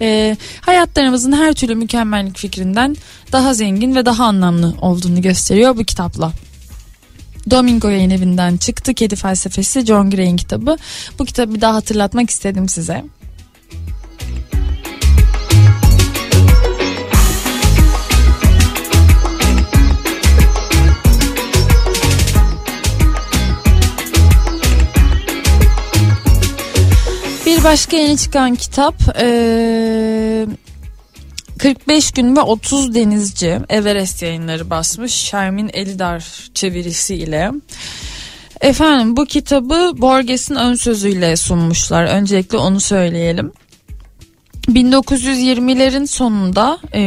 E, 0.00 0.36
hayatlarımızın 0.60 1.32
her 1.32 1.52
türlü 1.52 1.74
mükemmellik 1.74 2.38
fikrinden 2.38 2.96
daha 3.32 3.54
zengin 3.54 3.94
ve 3.94 4.06
daha 4.06 4.24
anlamlı 4.24 4.74
olduğunu 4.80 5.22
gösteriyor 5.22 5.76
bu 5.76 5.84
kitapla. 5.84 6.32
Domingo 7.50 7.88
yayın 7.88 8.10
evinden 8.10 8.56
çıktı 8.56 8.94
Kedi 8.94 9.16
Felsefesi 9.16 9.86
John 9.86 10.10
Gray'in 10.10 10.36
kitabı. 10.36 10.76
Bu 11.18 11.24
kitabı 11.24 11.54
bir 11.54 11.60
daha 11.60 11.74
hatırlatmak 11.74 12.30
istedim 12.30 12.68
size. 12.68 13.04
Başka 27.66 27.96
yeni 27.96 28.18
çıkan 28.18 28.54
kitap 28.54 28.94
eee, 29.20 30.46
45 31.58 32.10
gün 32.10 32.36
ve 32.36 32.40
30 32.40 32.94
denizci 32.94 33.58
Everest 33.68 34.22
yayınları 34.22 34.70
basmış 34.70 35.12
Şermin 35.12 35.70
Elidar 35.72 36.48
çevirisiyle. 36.54 37.50
Efendim 38.60 39.16
bu 39.16 39.26
kitabı 39.26 39.92
Borges'in 39.96 40.54
ön 40.54 40.74
sözüyle 40.74 41.36
sunmuşlar. 41.36 42.04
Öncelikle 42.04 42.58
onu 42.58 42.80
söyleyelim. 42.80 43.52
1920'lerin 44.68 46.06
sonunda 46.06 46.78
e, 46.92 47.00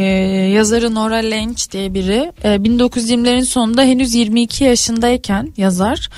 yazarı 0.54 0.94
Nora 0.94 1.16
Lynch 1.16 1.70
diye 1.70 1.94
biri 1.94 2.32
e, 2.44 2.48
1920'lerin 2.48 3.44
sonunda 3.44 3.82
henüz 3.82 4.14
22 4.14 4.64
yaşındayken 4.64 5.52
yazar 5.56 6.10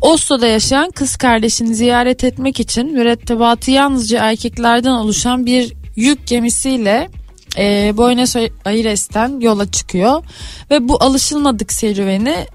Oslo'da 0.00 0.46
yaşayan 0.46 0.90
kız 0.90 1.16
kardeşini 1.16 1.74
ziyaret 1.74 2.24
etmek 2.24 2.60
için 2.60 2.92
mürettebatı 2.92 3.70
yalnızca 3.70 4.24
erkeklerden 4.24 4.90
oluşan 4.90 5.46
bir 5.46 5.72
yük 5.96 6.26
gemisiyle 6.26 7.08
e, 7.58 7.96
Buenos 7.96 8.36
Aires'ten 8.64 9.40
yola 9.40 9.70
çıkıyor. 9.70 10.24
Ve 10.70 10.88
bu 10.88 11.02
alışılmadık 11.02 11.72
serüveni 11.72 12.46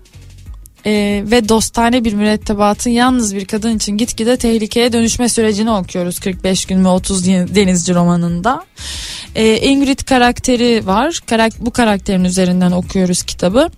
e, 0.86 1.24
ve 1.26 1.50
dostane 1.50 2.04
bir 2.04 2.14
mürettebatın 2.14 2.90
yalnız 2.90 3.36
bir 3.36 3.46
kadın 3.46 3.78
için 3.78 3.98
gitgide 3.98 4.38
tehlikeye 4.38 4.94
dönüşme 4.94 5.30
sürecini 5.30 5.72
okuyoruz 5.72 6.20
45 6.20 6.66
gün 6.66 6.86
ve 6.86 6.90
30 6.90 7.28
denizci 7.28 7.96
romanında. 7.96 8.66
E, 9.36 9.58
Ingrid 9.58 10.00
karakteri 10.00 10.88
var. 10.88 11.20
Karak 11.26 11.54
bu 11.60 11.72
karakterin 11.72 12.24
üzerinden 12.24 12.72
okuyoruz 12.72 13.24
kitabı. 13.24 13.70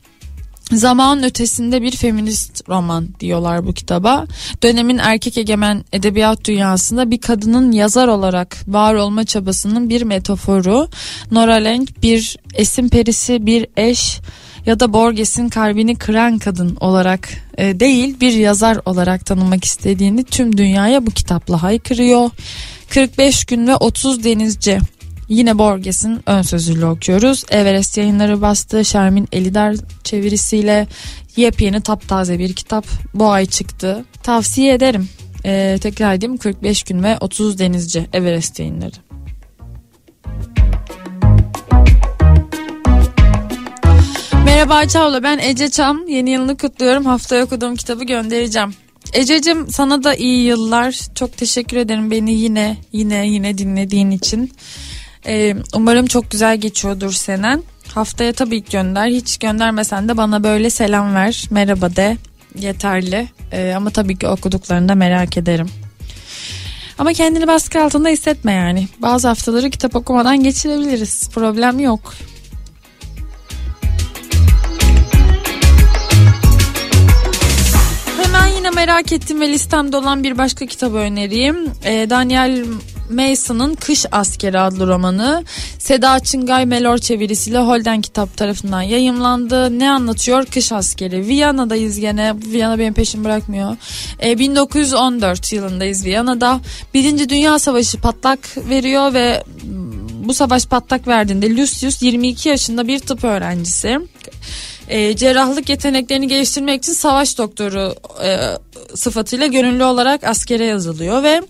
Zaman 0.71 1.23
ötesinde 1.23 1.81
bir 1.81 1.91
feminist 1.91 2.69
roman 2.69 3.07
diyorlar 3.19 3.65
bu 3.67 3.73
kitaba. 3.73 4.25
Dönemin 4.63 4.97
erkek 4.97 5.37
egemen 5.37 5.83
edebiyat 5.93 6.45
dünyasında 6.45 7.11
bir 7.11 7.21
kadının 7.21 7.71
yazar 7.71 8.07
olarak 8.07 8.57
var 8.67 8.93
olma 8.93 9.25
çabasının 9.25 9.89
bir 9.89 10.01
metaforu. 10.01 10.87
Nora 11.31 11.53
Lenk 11.53 12.03
bir 12.03 12.37
esin 12.53 12.89
perisi, 12.89 13.45
bir 13.45 13.67
eş 13.77 14.19
ya 14.65 14.79
da 14.79 14.93
Borges'in 14.93 15.49
kalbini 15.49 15.95
kıran 15.95 16.37
kadın 16.37 16.77
olarak 16.79 17.29
e, 17.57 17.79
değil 17.79 18.19
bir 18.19 18.33
yazar 18.33 18.79
olarak 18.85 19.25
tanımak 19.25 19.65
istediğini 19.65 20.23
tüm 20.23 20.57
dünyaya 20.57 21.05
bu 21.05 21.11
kitapla 21.11 21.63
haykırıyor. 21.63 22.29
45 22.89 23.45
gün 23.45 23.67
ve 23.67 23.75
30 23.75 24.23
denizci 24.23 24.79
Yine 25.29 25.57
Borges'in 25.57 26.19
ön 26.25 26.41
sözüyle 26.41 26.85
okuyoruz. 26.85 27.43
Everest 27.49 27.97
yayınları 27.97 28.41
bastı. 28.41 28.85
Şermin 28.85 29.27
Elidar 29.31 29.75
çevirisiyle 30.03 30.87
yepyeni 31.35 31.81
taptaze 31.81 32.39
bir 32.39 32.53
kitap 32.53 32.85
bu 33.13 33.31
ay 33.31 33.45
çıktı. 33.45 34.05
Tavsiye 34.23 34.73
ederim. 34.73 35.09
Ee, 35.45 35.77
tekrar 35.81 36.13
edeyim 36.13 36.37
45 36.37 36.83
gün 36.83 37.03
ve 37.03 37.17
30 37.17 37.59
denizci 37.59 38.07
Everest 38.13 38.59
yayınları. 38.59 38.95
Merhaba 44.53 44.75
Ayça 44.75 45.23
ben 45.23 45.37
Ece 45.37 45.69
Çam. 45.69 46.07
Yeni 46.07 46.29
yılını 46.29 46.57
kutluyorum. 46.57 47.05
Haftaya 47.05 47.43
okuduğum 47.43 47.75
kitabı 47.75 48.03
göndereceğim. 48.03 48.73
Ececiğim 49.13 49.67
sana 49.67 50.03
da 50.03 50.15
iyi 50.15 50.45
yıllar. 50.45 50.99
Çok 51.15 51.37
teşekkür 51.37 51.77
ederim 51.77 52.11
beni 52.11 52.31
yine 52.31 52.77
yine 52.91 53.27
yine 53.27 53.57
dinlediğin 53.57 54.11
için. 54.11 54.51
Ee, 55.27 55.55
umarım 55.75 56.05
çok 56.05 56.31
güzel 56.31 56.57
geçiyordur 56.57 57.11
senen. 57.11 57.63
Haftaya 57.93 58.33
tabii 58.33 58.61
ki 58.61 58.71
gönder. 58.71 59.07
Hiç 59.07 59.37
göndermesen 59.37 60.09
de 60.09 60.17
bana 60.17 60.43
böyle 60.43 60.69
selam 60.69 61.15
ver. 61.15 61.45
Merhaba 61.49 61.95
de. 61.95 62.17
Yeterli. 62.59 63.27
Ee, 63.51 63.73
ama 63.77 63.89
tabii 63.89 64.17
ki 64.17 64.27
okuduklarını 64.27 64.89
da 64.89 64.95
merak 64.95 65.37
ederim. 65.37 65.69
Ama 66.97 67.13
kendini 67.13 67.47
baskı 67.47 67.83
altında 67.83 68.09
hissetme 68.09 68.51
yani. 68.51 68.87
Bazı 68.99 69.27
haftaları 69.27 69.69
kitap 69.69 69.95
okumadan 69.95 70.43
geçirebiliriz. 70.43 71.29
Problem 71.29 71.79
yok. 71.79 72.13
Yine 78.63 78.75
merak 78.75 79.11
ettiğim 79.11 79.41
ve 79.41 79.49
listemde 79.49 79.97
olan 79.97 80.23
bir 80.23 80.37
başka 80.37 80.65
kitabı 80.65 80.97
önereyim. 80.97 81.71
Ee, 81.85 82.09
Daniel 82.09 82.65
Mason'ın 83.11 83.75
Kış 83.75 84.05
Askeri 84.11 84.59
adlı 84.59 84.87
romanı 84.87 85.43
Seda 85.79 86.19
Çıngay 86.19 86.65
Melor 86.65 86.97
çevirisiyle 86.97 87.57
Holden 87.57 88.01
Kitap 88.01 88.37
tarafından 88.37 88.81
yayımlandı. 88.81 89.79
Ne 89.79 89.91
anlatıyor? 89.91 90.45
Kış 90.45 90.71
Askeri. 90.71 91.27
Viyana'dayız 91.27 91.99
gene. 91.99 92.33
Viyana 92.51 92.79
benim 92.79 92.93
peşim 92.93 93.23
bırakmıyor. 93.23 93.77
Ee, 94.23 94.39
1914 94.39 95.53
yılındayız 95.53 96.05
Viyana'da. 96.05 96.59
Birinci 96.93 97.29
Dünya 97.29 97.59
Savaşı 97.59 98.01
patlak 98.01 98.39
veriyor 98.69 99.13
ve 99.13 99.43
bu 100.23 100.33
savaş 100.33 100.65
patlak 100.65 101.07
verdiğinde 101.07 101.55
Lucius 101.55 102.01
22 102.01 102.49
yaşında 102.49 102.87
bir 102.87 102.99
tıp 102.99 103.23
öğrencisi 103.23 103.99
e, 104.87 105.15
cerrahlık 105.15 105.69
yeteneklerini 105.69 106.27
geliştirmek 106.27 106.83
için 106.83 106.93
savaş 106.93 107.37
doktoru 107.37 107.95
e, 108.23 108.37
sıfatıyla 108.95 109.47
gönüllü 109.47 109.83
olarak 109.83 110.23
askere 110.23 110.65
yazılıyor 110.65 111.23
ve 111.23 111.41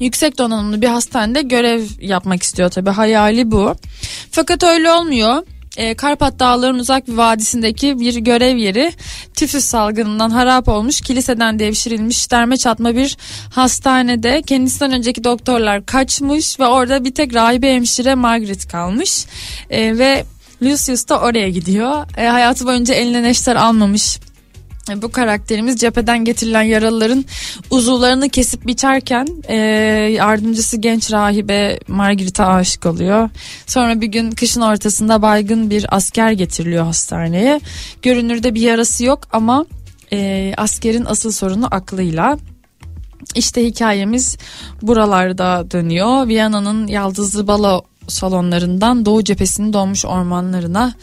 yüksek 0.00 0.38
donanımlı 0.38 0.82
bir 0.82 0.88
hastanede 0.88 1.42
görev 1.42 1.82
yapmak 2.00 2.42
istiyor 2.42 2.70
tabi 2.70 2.90
hayali 2.90 3.50
bu. 3.50 3.74
Fakat 4.30 4.64
öyle 4.64 4.90
olmuyor. 4.90 5.42
E, 5.76 5.94
Karpat 5.94 6.38
Dağları'nın 6.38 6.78
uzak 6.78 7.08
bir 7.08 7.12
vadisindeki 7.12 8.00
bir 8.00 8.16
görev 8.16 8.56
yeri 8.56 8.92
tifüs 9.34 9.64
salgınından 9.64 10.30
harap 10.30 10.68
olmuş 10.68 11.00
kiliseden 11.00 11.58
devşirilmiş 11.58 12.30
derme 12.30 12.56
çatma 12.56 12.94
bir 12.94 13.16
hastanede 13.54 14.42
kendisinden 14.42 14.92
önceki 14.92 15.24
doktorlar 15.24 15.86
kaçmış 15.86 16.60
ve 16.60 16.66
orada 16.66 17.04
bir 17.04 17.14
tek 17.14 17.34
rahibe 17.34 17.74
hemşire 17.74 18.14
Margaret 18.14 18.68
kalmış 18.68 19.26
E, 19.70 19.98
ve 19.98 20.24
Lucius 20.64 21.08
da 21.08 21.20
oraya 21.20 21.50
gidiyor. 21.50 22.06
E, 22.16 22.26
hayatı 22.26 22.66
boyunca 22.66 22.94
eline 22.94 23.22
neşter 23.22 23.56
almamış 23.56 24.18
e, 24.90 25.02
bu 25.02 25.12
karakterimiz 25.12 25.76
cepheden 25.76 26.24
getirilen 26.24 26.62
yaralıların 26.62 27.24
uzuvlarını 27.70 28.28
kesip 28.28 28.66
biçerken 28.66 29.28
e, 29.48 29.56
yardımcısı 30.12 30.76
genç 30.76 31.12
rahibe 31.12 31.78
Margaret'a 31.88 32.46
aşık 32.46 32.86
oluyor. 32.86 33.30
Sonra 33.66 34.00
bir 34.00 34.06
gün 34.06 34.30
kışın 34.30 34.60
ortasında 34.60 35.22
baygın 35.22 35.70
bir 35.70 35.96
asker 35.96 36.32
getiriliyor 36.32 36.84
hastaneye. 36.84 37.60
Görünürde 38.02 38.54
bir 38.54 38.60
yarası 38.60 39.04
yok 39.04 39.20
ama 39.32 39.66
e, 40.12 40.52
askerin 40.56 41.04
asıl 41.04 41.30
sorunu 41.30 41.66
aklıyla. 41.70 42.38
İşte 43.34 43.64
hikayemiz 43.64 44.36
buralarda 44.82 45.70
dönüyor. 45.70 46.28
Viyana'nın 46.28 46.86
yaldızlı 46.86 47.46
balo 47.46 47.82
salonlarından 48.08 49.06
Doğu 49.06 49.24
cephesinin 49.24 49.72
donmuş 49.72 50.04
ormanlarına, 50.04 50.94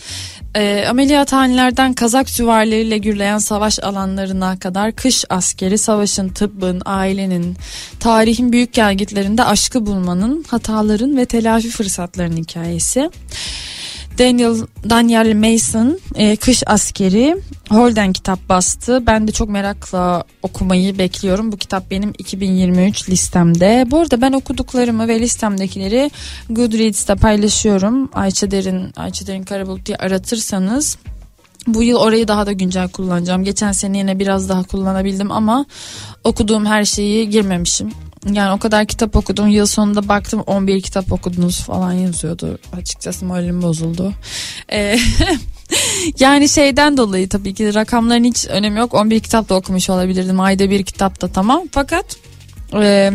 e, 0.55 0.85
ameliyathanelerden 0.89 1.93
kazak 1.93 2.29
süvarileriyle 2.29 2.97
gürleyen 2.97 3.37
savaş 3.37 3.79
alanlarına 3.79 4.59
kadar 4.59 4.91
kış 4.91 5.25
askeri, 5.29 5.77
savaşın, 5.77 6.29
tıbbın, 6.29 6.81
ailenin, 6.85 7.57
tarihin 7.99 8.51
büyük 8.51 8.73
gelgitlerinde 8.73 9.43
aşkı 9.43 9.85
bulmanın, 9.85 10.45
hataların 10.47 11.17
ve 11.17 11.25
telafi 11.25 11.69
fırsatlarının 11.69 12.37
hikayesi. 12.37 13.09
Daniel 14.21 14.55
Daniel 14.89 15.35
Mason 15.35 15.99
e, 16.15 16.35
Kış 16.35 16.63
Askeri 16.65 17.37
Holden 17.69 18.13
kitap 18.13 18.49
bastı. 18.49 19.03
Ben 19.07 19.27
de 19.27 19.31
çok 19.31 19.49
merakla 19.49 20.23
okumayı 20.43 20.97
bekliyorum. 20.97 21.51
Bu 21.51 21.57
kitap 21.57 21.91
benim 21.91 22.13
2023 22.17 23.09
listemde. 23.09 23.85
Bu 23.91 23.99
arada 23.99 24.21
ben 24.21 24.33
okuduklarımı 24.33 25.07
ve 25.07 25.19
listemdekileri 25.19 26.11
Goodreads'te 26.49 27.15
paylaşıyorum. 27.15 28.09
Ayça 28.13 28.51
Derin, 28.51 28.93
Ayça 28.95 29.27
Derin 29.27 29.43
Karabulut 29.43 29.85
diye 29.85 29.97
aratırsanız 29.97 30.97
bu 31.67 31.83
yıl 31.83 31.97
orayı 31.97 32.27
daha 32.27 32.45
da 32.45 32.51
güncel 32.51 32.89
kullanacağım. 32.89 33.43
Geçen 33.43 33.71
sene 33.71 33.97
yine 33.97 34.19
biraz 34.19 34.49
daha 34.49 34.63
kullanabildim 34.63 35.31
ama 35.31 35.65
okuduğum 36.23 36.65
her 36.65 36.85
şeyi 36.85 37.29
girmemişim. 37.29 37.91
Yani 38.25 38.53
o 38.53 38.59
kadar 38.59 38.85
kitap 38.85 39.15
okudum. 39.15 39.47
Yıl 39.47 39.65
sonunda 39.65 40.07
baktım 40.07 40.43
11 40.47 40.81
kitap 40.81 41.11
okudunuz 41.11 41.59
falan 41.59 41.91
yazıyordu. 41.91 42.59
Açıkçası 42.77 43.25
moralim 43.25 43.61
bozuldu. 43.61 44.13
Ee, 44.71 44.99
yani 46.19 46.49
şeyden 46.49 46.97
dolayı 46.97 47.29
tabii 47.29 47.53
ki 47.53 47.73
rakamların 47.73 48.23
hiç 48.23 48.47
önemi 48.47 48.79
yok. 48.79 48.93
11 48.93 49.19
kitap 49.19 49.49
da 49.49 49.55
okumuş 49.55 49.89
olabilirdim. 49.89 50.39
Ayda 50.39 50.69
bir 50.69 50.83
kitap 50.83 51.21
da 51.21 51.27
tamam. 51.27 51.63
Fakat 51.71 52.05
e, 52.73 53.11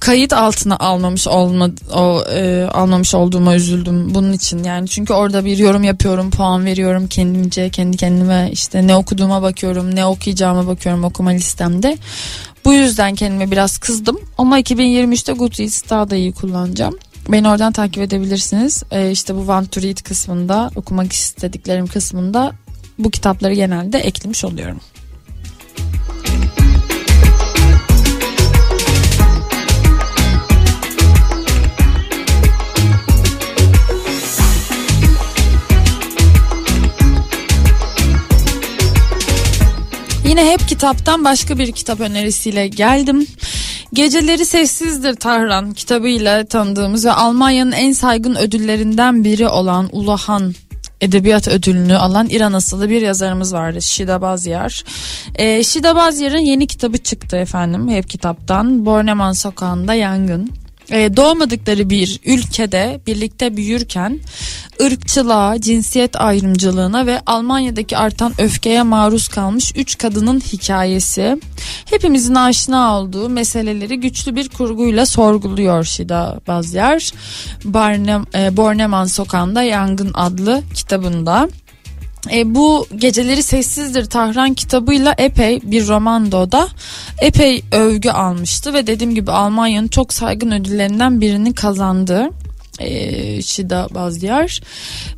kayıt 0.00 0.32
altına 0.32 0.76
almamış 0.76 1.28
olma, 1.28 1.70
o 1.94 2.22
e, 2.30 2.64
almamış 2.64 3.14
olduğuma 3.14 3.54
üzüldüm 3.54 4.14
bunun 4.14 4.32
için 4.32 4.64
yani 4.64 4.88
çünkü 4.88 5.12
orada 5.12 5.44
bir 5.44 5.58
yorum 5.58 5.84
yapıyorum 5.84 6.30
puan 6.30 6.64
veriyorum 6.64 7.06
kendimce 7.06 7.70
kendi 7.70 7.96
kendime 7.96 8.48
işte 8.52 8.86
ne 8.86 8.96
okuduğuma 8.96 9.42
bakıyorum 9.42 9.94
ne 9.94 10.06
okuyacağıma 10.06 10.66
bakıyorum 10.66 11.04
okuma 11.04 11.30
listemde 11.30 11.98
bu 12.64 12.72
yüzden 12.72 13.14
kendime 13.14 13.50
biraz 13.50 13.78
kızdım 13.78 14.20
ama 14.38 14.60
2023'te 14.60 15.32
Goodreads 15.32 15.90
daha 15.90 16.10
da 16.10 16.16
iyi 16.16 16.32
kullanacağım. 16.32 16.98
Beni 17.28 17.48
oradan 17.48 17.72
takip 17.72 18.02
edebilirsiniz. 18.02 18.82
Ee, 18.90 19.10
işte 19.10 19.34
bu 19.34 19.38
Want 19.38 19.72
to 19.72 19.82
Read 19.82 20.02
kısmında 20.02 20.70
okumak 20.76 21.12
istediklerim 21.12 21.86
kısmında 21.86 22.52
bu 22.98 23.10
kitapları 23.10 23.54
genelde 23.54 23.98
eklemiş 23.98 24.44
oluyorum. 24.44 24.80
Yine 40.34 40.50
hep 40.50 40.68
kitaptan 40.68 41.24
başka 41.24 41.58
bir 41.58 41.72
kitap 41.72 42.00
önerisiyle 42.00 42.68
geldim. 42.68 43.26
Geceleri 43.92 44.44
Sessizdir 44.44 45.14
Tahran 45.14 45.72
kitabıyla 45.72 46.44
tanıdığımız 46.44 47.04
ve 47.04 47.12
Almanya'nın 47.12 47.72
en 47.72 47.92
saygın 47.92 48.34
ödüllerinden 48.34 49.24
biri 49.24 49.48
olan 49.48 49.88
Ulahan 49.92 50.54
edebiyat 51.00 51.48
ödülünü 51.48 51.96
alan 51.96 52.28
İran 52.30 52.52
asıllı 52.52 52.90
bir 52.90 53.02
yazarımız 53.02 53.52
vardı 53.52 53.82
Şida 53.82 54.22
Bazyar. 54.22 54.84
Ee, 55.34 55.64
Şida 55.64 55.96
Bazyar'ın 55.96 56.38
yeni 56.38 56.66
kitabı 56.66 56.98
çıktı 56.98 57.36
efendim 57.36 57.88
hep 57.88 58.08
kitaptan 58.08 58.86
Borneman 58.86 59.32
Sokağı'nda 59.32 59.94
Yangın. 59.94 60.63
Ee, 60.90 61.16
doğmadıkları 61.16 61.90
bir 61.90 62.20
ülkede 62.24 63.00
birlikte 63.06 63.56
büyürken 63.56 64.20
ırkçılığa, 64.82 65.60
cinsiyet 65.60 66.20
ayrımcılığına 66.20 67.06
ve 67.06 67.20
Almanya'daki 67.26 67.96
artan 67.96 68.32
öfkeye 68.38 68.82
maruz 68.82 69.28
kalmış 69.28 69.72
üç 69.76 69.98
kadının 69.98 70.40
hikayesi. 70.40 71.40
Hepimizin 71.84 72.34
aşina 72.34 72.98
olduğu 72.98 73.28
meseleleri 73.28 74.00
güçlü 74.00 74.36
bir 74.36 74.48
kurguyla 74.48 75.06
sorguluyor 75.06 75.84
Şida 75.84 76.40
Bazyar. 76.46 77.12
Barnem, 77.64 78.24
e, 78.34 78.56
Borneman 78.56 79.04
Sokağı'nda 79.04 79.62
Yangın 79.62 80.10
adlı 80.14 80.62
kitabında. 80.74 81.48
E, 82.32 82.54
bu 82.54 82.86
geceleri 82.96 83.42
sessizdir 83.42 84.04
Tahran 84.04 84.54
kitabıyla 84.54 85.14
epey 85.18 85.60
bir 85.62 85.88
romandoda 85.88 86.68
epey 87.20 87.62
övgü 87.72 88.10
almıştı 88.10 88.74
ve 88.74 88.86
dediğim 88.86 89.14
gibi 89.14 89.30
Almanya'nın 89.30 89.88
çok 89.88 90.12
saygın 90.12 90.50
ödüllerinden 90.50 91.20
birini 91.20 91.54
kazandı. 91.54 92.30
E, 92.78 93.42
Şida 93.42 93.88
Bazyar 93.94 94.60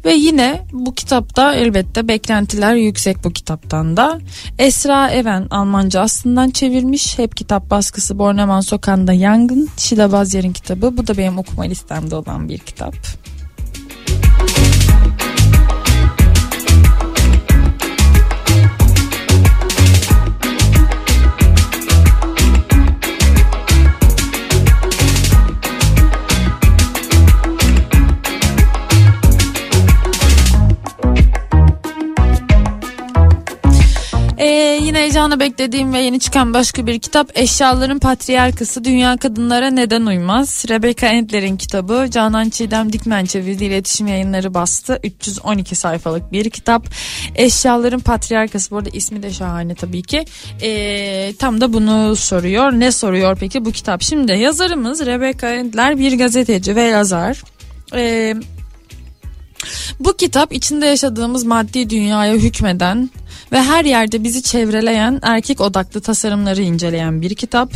ve 0.04 0.14
yine 0.14 0.62
bu 0.72 0.94
kitapta 0.94 1.54
elbette 1.54 2.08
beklentiler 2.08 2.74
yüksek 2.74 3.24
bu 3.24 3.32
kitaptan 3.32 3.96
da 3.96 4.18
Esra 4.58 5.10
Even 5.10 5.46
Almanca 5.50 6.00
aslından 6.00 6.50
çevirmiş 6.50 7.18
hep 7.18 7.36
kitap 7.36 7.70
baskısı 7.70 8.18
Borneman 8.18 8.60
Sokağı'nda 8.60 9.12
Yangın 9.12 9.68
Şida 9.76 10.12
Bazyar'ın 10.12 10.52
kitabı 10.52 10.96
bu 10.96 11.06
da 11.06 11.16
benim 11.18 11.38
okuma 11.38 11.62
listemde 11.62 12.16
olan 12.16 12.48
bir 12.48 12.58
kitap. 12.58 12.94
Ee, 34.38 34.78
yine 34.82 34.98
heyecanla 34.98 35.40
beklediğim 35.40 35.92
ve 35.92 36.00
yeni 36.00 36.20
çıkan 36.20 36.54
başka 36.54 36.86
bir 36.86 36.98
kitap 36.98 37.30
Eşyaların 37.34 37.98
Patriarkası 37.98 38.84
Dünya 38.84 39.16
Kadınlara 39.16 39.70
Neden 39.70 40.06
Uymaz. 40.06 40.64
Rebecca 40.68 41.08
Endler'in 41.08 41.56
kitabı 41.56 42.06
Canan 42.10 42.50
Çiğdem 42.50 42.92
Dikmen 42.92 43.24
çevirdiği 43.24 43.70
iletişim 43.70 44.06
yayınları 44.06 44.54
bastı. 44.54 45.00
312 45.04 45.76
sayfalık 45.76 46.32
bir 46.32 46.50
kitap. 46.50 46.86
Eşyaların 47.34 48.00
Patriarkası 48.00 48.70
bu 48.70 48.76
arada 48.76 48.90
ismi 48.92 49.22
de 49.22 49.32
şahane 49.32 49.74
tabii 49.74 50.02
ki. 50.02 50.24
Ee, 50.62 51.34
tam 51.38 51.60
da 51.60 51.72
bunu 51.72 52.16
soruyor. 52.16 52.72
Ne 52.72 52.92
soruyor 52.92 53.36
peki 53.40 53.64
bu 53.64 53.72
kitap? 53.72 54.02
Şimdi 54.02 54.32
yazarımız 54.32 55.06
Rebecca 55.06 55.48
Endler 55.48 55.98
bir 55.98 56.18
gazeteci 56.18 56.76
ve 56.76 56.82
yazar. 56.82 57.42
Ee, 57.94 58.34
bu 60.00 60.16
kitap 60.16 60.52
içinde 60.52 60.86
yaşadığımız 60.86 61.44
maddi 61.44 61.90
dünyaya 61.90 62.34
hükmeden 62.34 63.10
ve 63.52 63.62
her 63.62 63.84
yerde 63.84 64.24
bizi 64.24 64.42
çevreleyen 64.42 65.18
erkek 65.22 65.60
odaklı 65.60 66.00
tasarımları 66.00 66.62
inceleyen 66.62 67.22
bir 67.22 67.34
kitap. 67.34 67.72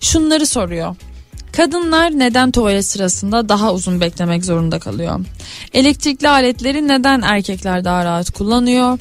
Şunları 0.00 0.46
soruyor. 0.46 0.96
Kadınlar 1.52 2.18
neden 2.18 2.50
tuvalet 2.50 2.86
sırasında 2.86 3.48
daha 3.48 3.72
uzun 3.72 4.00
beklemek 4.00 4.44
zorunda 4.44 4.78
kalıyor? 4.78 5.20
Elektrikli 5.72 6.28
aletleri 6.28 6.88
neden 6.88 7.22
erkekler 7.22 7.84
daha 7.84 8.04
rahat 8.04 8.30
kullanıyor? 8.30 8.98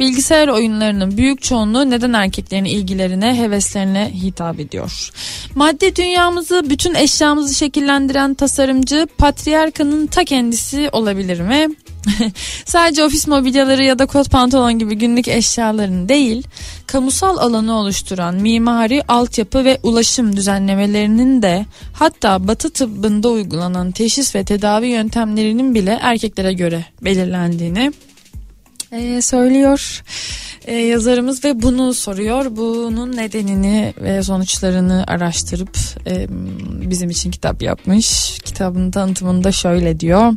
Bilgisayar 0.00 0.48
oyunlarının 0.48 1.16
büyük 1.16 1.42
çoğunluğu 1.42 1.90
neden 1.90 2.12
erkeklerin 2.12 2.64
ilgilerine, 2.64 3.38
heveslerine 3.38 4.10
hitap 4.14 4.60
ediyor? 4.60 5.10
Madde 5.54 5.96
dünyamızı, 5.96 6.70
bütün 6.70 6.94
eşyamızı 6.94 7.54
şekillendiren 7.54 8.34
tasarımcı 8.34 9.06
patriarkanın 9.18 10.06
ta 10.06 10.24
kendisi 10.24 10.88
olabilir 10.92 11.40
mi? 11.40 11.68
Sadece 12.64 13.04
ofis 13.04 13.26
mobilyaları 13.26 13.84
ya 13.84 13.98
da 13.98 14.06
kot 14.06 14.30
pantolon 14.30 14.78
gibi 14.78 14.94
günlük 14.94 15.28
eşyaların 15.28 16.08
değil, 16.08 16.46
kamusal 16.86 17.38
alanı 17.38 17.78
oluşturan 17.78 18.34
mimari, 18.34 19.02
altyapı 19.08 19.64
ve 19.64 19.78
ulaşım 19.82 20.36
düzenlemelerinin 20.36 21.42
de 21.42 21.66
hatta 21.92 22.48
batı 22.48 22.70
tıbbında 22.70 23.28
uygulanan 23.28 23.90
teşhis 23.90 24.34
ve 24.34 24.44
tedavi 24.44 24.86
yöntemlerinin 24.86 25.74
bile 25.74 25.98
erkeklere 26.02 26.52
göre 26.52 26.84
belirlendiğini 27.02 27.92
e, 28.92 29.22
söylüyor 29.22 30.02
e, 30.64 30.74
yazarımız 30.74 31.44
ve 31.44 31.62
bunu 31.62 31.94
soruyor. 31.94 32.56
Bunun 32.56 33.16
nedenini 33.16 33.94
ve 34.00 34.22
sonuçlarını 34.22 35.04
araştırıp 35.06 35.76
e, 36.06 36.26
bizim 36.90 37.10
için 37.10 37.30
kitap 37.30 37.62
yapmış. 37.62 38.38
Kitabın 38.44 38.90
tanıtımında 38.90 39.52
şöyle 39.52 40.00
diyor. 40.00 40.32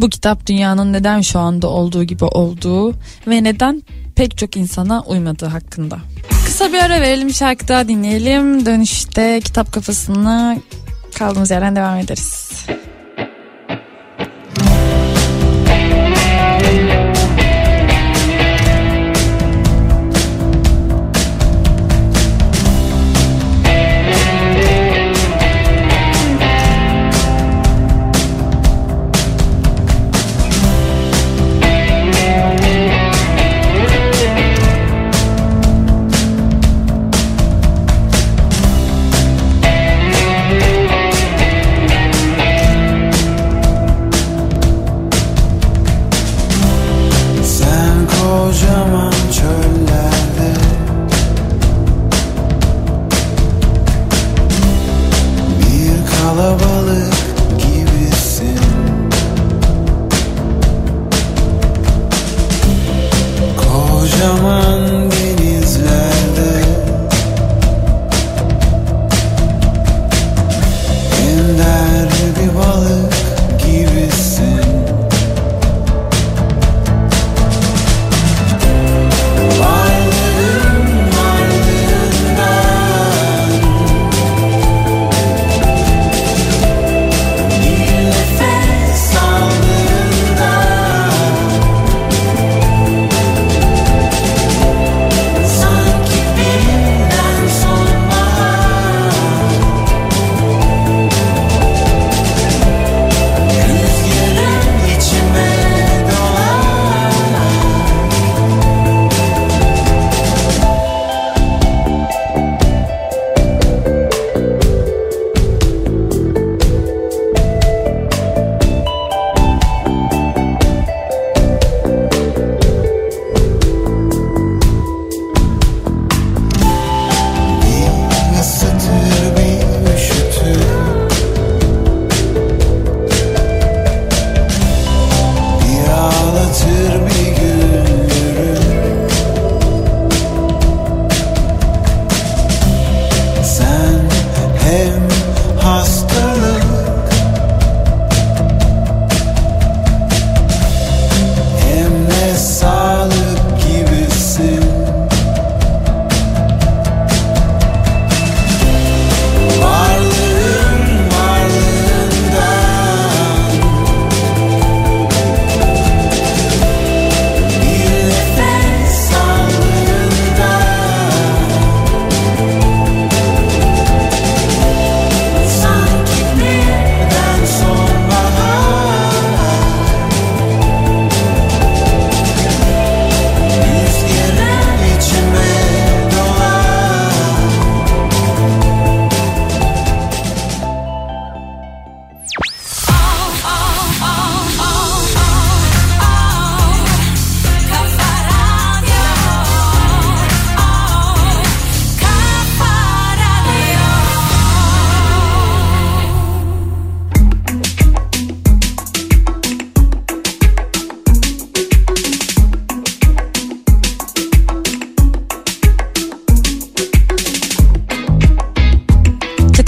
Bu 0.00 0.08
kitap 0.08 0.46
dünyanın 0.46 0.92
neden 0.92 1.20
şu 1.20 1.38
anda 1.38 1.68
olduğu 1.68 2.04
gibi 2.04 2.24
olduğu 2.24 2.92
ve 3.26 3.44
neden 3.44 3.82
pek 4.16 4.38
çok 4.38 4.56
insana 4.56 5.02
uymadığı 5.02 5.46
hakkında. 5.46 5.98
Kısa 6.44 6.72
bir 6.72 6.78
ara 6.78 7.00
verelim 7.00 7.30
şarkı 7.30 7.68
daha 7.68 7.88
dinleyelim. 7.88 8.66
Dönüşte 8.66 9.40
kitap 9.44 9.72
kafasına 9.72 10.56
kaldığımız 11.18 11.50
yerden 11.50 11.76
devam 11.76 11.98
ederiz. 11.98 12.50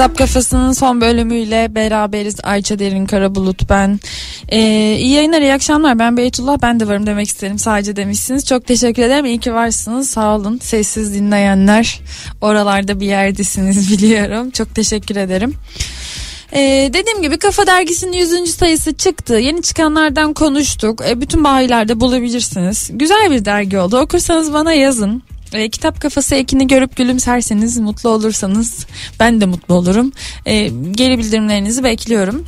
Kitap 0.04 0.18
Kafası'nın 0.18 0.72
son 0.72 1.00
bölümüyle 1.00 1.74
beraberiz. 1.74 2.36
Ayça 2.42 2.78
Derin 2.78 3.06
Karabulut 3.06 3.70
ben. 3.70 4.00
Ee, 4.48 4.96
iyi 5.00 5.10
yayınlar, 5.10 5.40
iyi 5.40 5.52
akşamlar. 5.52 5.98
Ben 5.98 6.16
Beytullah, 6.16 6.58
ben 6.62 6.80
de 6.80 6.88
varım 6.88 7.06
demek 7.06 7.28
isterim. 7.28 7.58
Sadece 7.58 7.96
demişsiniz. 7.96 8.46
Çok 8.46 8.66
teşekkür 8.66 9.02
ederim. 9.02 9.24
İyi 9.24 9.38
ki 9.38 9.54
varsınız. 9.54 10.10
Sağ 10.10 10.36
olun. 10.36 10.58
Sessiz 10.62 11.14
dinleyenler. 11.14 12.00
Oralarda 12.40 13.00
bir 13.00 13.06
yerdesiniz 13.06 13.92
biliyorum. 14.02 14.50
Çok 14.50 14.74
teşekkür 14.74 15.16
ederim. 15.16 15.54
Ee, 16.52 16.90
dediğim 16.92 17.22
gibi 17.22 17.38
Kafa 17.38 17.66
Dergisi'nin 17.66 18.12
100. 18.12 18.50
sayısı 18.54 18.94
çıktı. 18.94 19.34
Yeni 19.34 19.62
çıkanlardan 19.62 20.32
konuştuk. 20.32 21.02
Ee, 21.08 21.20
bütün 21.20 21.44
bayilerde 21.44 22.00
bulabilirsiniz. 22.00 22.90
Güzel 22.92 23.30
bir 23.30 23.44
dergi 23.44 23.78
oldu. 23.78 23.98
Okursanız 23.98 24.52
bana 24.52 24.72
yazın. 24.72 25.22
E, 25.54 25.68
kitap 25.68 26.00
kafası 26.00 26.34
ekini 26.34 26.66
görüp 26.66 26.96
gülümserseniz 26.96 27.78
mutlu 27.78 28.08
olursanız 28.10 28.86
ben 29.20 29.40
de 29.40 29.46
mutlu 29.46 29.74
olurum. 29.74 30.12
E, 30.46 30.70
geri 30.90 31.18
bildirimlerinizi 31.18 31.84
bekliyorum. 31.84 32.46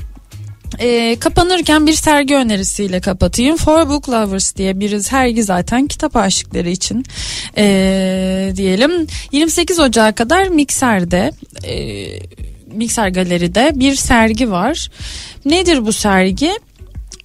E, 0.79 1.17
kapanırken 1.21 1.87
bir 1.87 1.93
sergi 1.93 2.35
önerisiyle 2.35 3.01
kapatayım. 3.01 3.57
For 3.57 3.89
Book 3.89 4.09
Lovers 4.09 4.57
diye 4.57 4.81
bir 4.81 5.01
sergi 5.01 5.43
zaten 5.43 5.87
kitap 5.87 6.17
aşıkları 6.17 6.69
için 6.69 7.05
e, 7.57 8.53
diyelim. 8.57 9.07
28 9.33 9.79
Ocağı 9.79 10.15
kadar 10.15 10.49
Mikser'de 10.49 11.33
e, 11.65 12.07
Mikser 12.73 13.09
Galeri'de 13.09 13.73
bir 13.75 13.95
sergi 13.95 14.51
var. 14.51 14.89
Nedir 15.45 15.87
bu 15.87 15.93
sergi? 15.93 16.53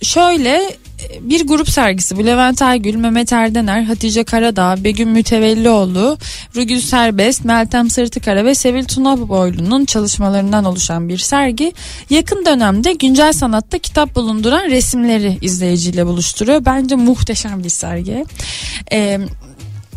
Şöyle 0.02 0.62
bir 1.22 1.48
grup 1.48 1.70
sergisi 1.70 2.18
bu 2.18 2.26
Levent 2.26 2.62
Aygül, 2.62 2.96
Mehmet 2.96 3.34
Erdener, 3.34 3.84
Hatice 3.84 4.24
Karadağ, 4.24 4.84
Begüm 4.84 5.10
Mütevellioğlu, 5.10 6.18
Rügül 6.56 6.80
Serbest, 6.80 7.46
Meltem 7.46 7.90
Sırtıkara 7.90 8.46
ve 8.46 8.56
Sevil 8.56 8.86
Tunaboylu'nun 8.86 9.86
çalışmalarından 9.86 10.66
oluşan 10.66 11.10
bir 11.10 11.18
sergi. 11.18 11.74
Yakın 12.10 12.46
dönemde 12.46 12.94
güncel 12.94 13.34
sanatta 13.34 13.78
kitap 13.78 14.16
bulunduran 14.16 14.70
resimleri 14.70 15.38
izleyiciyle 15.42 16.06
buluşturuyor. 16.06 16.66
Bence 16.66 16.96
muhteşem 16.96 17.64
bir 17.64 17.70
sergi. 17.70 18.26
Ee, 18.92 19.20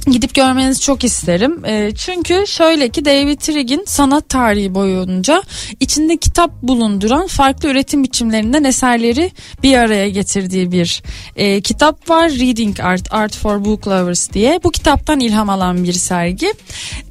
gidip 0.06 0.34
görmenizi 0.34 0.80
çok 0.80 1.04
isterim. 1.04 1.64
E, 1.64 1.90
çünkü 1.96 2.44
şöyle 2.46 2.88
ki 2.88 3.04
David 3.04 3.38
Trigg'in 3.38 3.84
sanat 3.86 4.28
tarihi 4.28 4.74
boyunca 4.74 5.42
içinde 5.80 6.16
kitap 6.16 6.62
bulunduran 6.62 7.26
farklı 7.26 7.68
üretim 7.68 8.04
biçimlerinden 8.04 8.64
eserleri 8.64 9.32
bir 9.62 9.78
araya 9.78 10.08
getirdiği 10.08 10.72
bir 10.72 11.02
e, 11.36 11.60
kitap 11.60 12.10
var. 12.10 12.30
Reading 12.30 12.80
Art, 12.80 13.14
Art 13.14 13.36
for 13.36 13.64
Book 13.64 13.88
Lovers 13.88 14.32
diye. 14.32 14.60
Bu 14.64 14.70
kitaptan 14.70 15.20
ilham 15.20 15.50
alan 15.50 15.84
bir 15.84 15.92
sergi. 15.92 16.52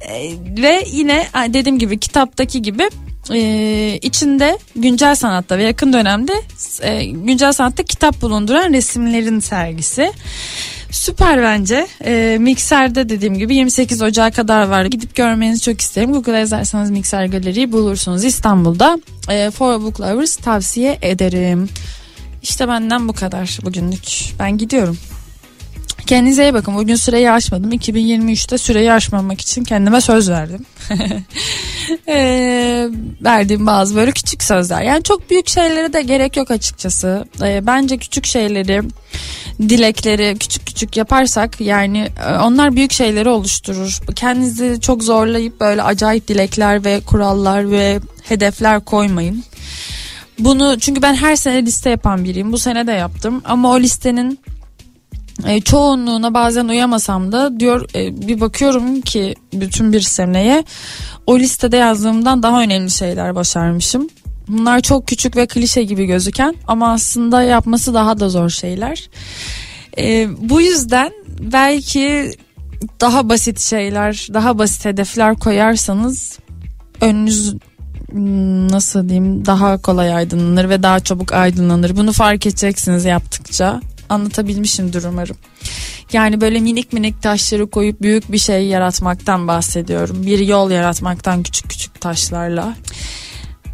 E, 0.00 0.32
ve 0.62 0.84
yine 0.92 1.26
dediğim 1.48 1.78
gibi 1.78 2.00
kitaptaki 2.00 2.62
gibi 2.62 2.88
e, 3.32 3.98
içinde 4.02 4.58
güncel 4.76 5.14
sanatta 5.14 5.58
ve 5.58 5.62
yakın 5.62 5.92
dönemde 5.92 6.32
e, 6.82 7.04
güncel 7.04 7.52
sanatta 7.52 7.82
kitap 7.82 8.22
bulunduran 8.22 8.72
resimlerin 8.72 9.40
sergisi. 9.40 10.12
Süper 10.90 11.42
bence. 11.42 11.86
E, 12.04 12.36
Mikser'de 12.40 13.08
dediğim 13.08 13.38
gibi 13.38 13.54
28 13.54 14.02
Ocağı 14.02 14.32
kadar 14.32 14.68
var. 14.68 14.84
Gidip 14.84 15.14
görmenizi 15.14 15.62
çok 15.62 15.80
isterim. 15.80 16.12
Google'a 16.12 16.38
yazarsanız 16.38 16.90
Mikser 16.90 17.24
Galeri'yi 17.24 17.72
bulursunuz. 17.72 18.24
İstanbul'da 18.24 18.98
e, 19.30 19.50
For 19.50 19.82
Book 19.82 20.00
Lovers 20.00 20.36
tavsiye 20.36 20.98
ederim. 21.02 21.68
İşte 22.42 22.68
benden 22.68 23.08
bu 23.08 23.12
kadar 23.12 23.58
bugünlük. 23.64 24.34
Ben 24.38 24.58
gidiyorum. 24.58 24.98
Kendinize 26.06 26.42
iyi 26.42 26.54
bakın. 26.54 26.74
Bugün 26.74 26.96
süreyi 26.96 27.30
aşmadım. 27.30 27.72
2023'te 27.72 28.58
süreyi 28.58 28.92
aşmamak 28.92 29.40
için 29.40 29.64
kendime 29.64 30.00
söz 30.00 30.30
verdim. 30.30 30.66
e, 32.08 32.88
verdiğim 33.20 33.66
bazı 33.66 33.96
böyle 33.96 34.12
küçük 34.12 34.42
sözler. 34.42 34.82
Yani 34.82 35.02
çok 35.02 35.30
büyük 35.30 35.48
şeylere 35.48 35.92
de 35.92 36.02
gerek 36.02 36.36
yok 36.36 36.50
açıkçası. 36.50 37.24
E, 37.42 37.66
bence 37.66 37.98
küçük 37.98 38.26
şeyleri, 38.26 38.82
dilekleri 39.60 40.38
küçük 40.38 40.66
küçük 40.66 40.96
yaparsak 40.96 41.60
yani 41.60 42.08
e, 42.28 42.38
onlar 42.38 42.76
büyük 42.76 42.92
şeyleri 42.92 43.28
oluşturur. 43.28 43.98
Kendinizi 44.14 44.80
çok 44.80 45.02
zorlayıp 45.02 45.60
böyle 45.60 45.82
acayip 45.82 46.28
dilekler 46.28 46.84
ve 46.84 47.00
kurallar 47.00 47.70
ve 47.70 48.00
hedefler 48.22 48.84
koymayın. 48.84 49.44
Bunu 50.38 50.76
çünkü 50.80 51.02
ben 51.02 51.14
her 51.14 51.36
sene 51.36 51.66
liste 51.66 51.90
yapan 51.90 52.24
biriyim. 52.24 52.52
Bu 52.52 52.58
sene 52.58 52.86
de 52.86 52.92
yaptım 52.92 53.42
ama 53.44 53.70
o 53.70 53.80
listenin 53.80 54.38
e, 55.46 55.60
çoğunluğuna 55.60 56.34
bazen 56.34 56.68
uyamasam 56.68 57.32
da 57.32 57.60
diyor 57.60 57.88
e, 57.94 58.28
bir 58.28 58.40
bakıyorum 58.40 59.00
ki 59.00 59.34
bütün 59.52 59.92
bir 59.92 60.00
seneye 60.00 60.64
o 61.26 61.38
listede 61.38 61.76
yazdığımdan 61.76 62.42
daha 62.42 62.62
önemli 62.62 62.90
şeyler 62.90 63.34
başarmışım. 63.34 64.08
Bunlar 64.48 64.80
çok 64.80 65.08
küçük 65.08 65.36
ve 65.36 65.46
klişe 65.46 65.82
gibi 65.82 66.06
gözüken 66.06 66.54
ama 66.66 66.92
aslında 66.92 67.42
yapması 67.42 67.94
daha 67.94 68.20
da 68.20 68.28
zor 68.28 68.50
şeyler. 68.50 69.08
E, 69.98 70.28
bu 70.38 70.60
yüzden 70.60 71.12
belki 71.40 72.32
daha 73.00 73.28
basit 73.28 73.60
şeyler, 73.60 74.28
daha 74.34 74.58
basit 74.58 74.84
hedefler 74.84 75.38
koyarsanız 75.38 76.38
önünüz 77.00 77.54
nasıl 78.70 79.08
diyeyim 79.08 79.46
daha 79.46 79.78
kolay 79.78 80.14
aydınlanır 80.14 80.68
ve 80.68 80.82
daha 80.82 81.00
çabuk 81.00 81.32
aydınlanır. 81.32 81.96
Bunu 81.96 82.12
fark 82.12 82.46
edeceksiniz 82.46 83.04
yaptıkça 83.04 83.80
anlatabilmişimdir 84.08 85.04
umarım. 85.04 85.36
Yani 86.12 86.40
böyle 86.40 86.60
minik 86.60 86.92
minik 86.92 87.22
taşları 87.22 87.70
koyup 87.70 88.02
büyük 88.02 88.32
bir 88.32 88.38
şey 88.38 88.66
yaratmaktan 88.66 89.48
bahsediyorum. 89.48 90.26
Bir 90.26 90.38
yol 90.38 90.70
yaratmaktan 90.70 91.42
küçük 91.42 91.70
küçük 91.70 92.00
taşlarla. 92.00 92.76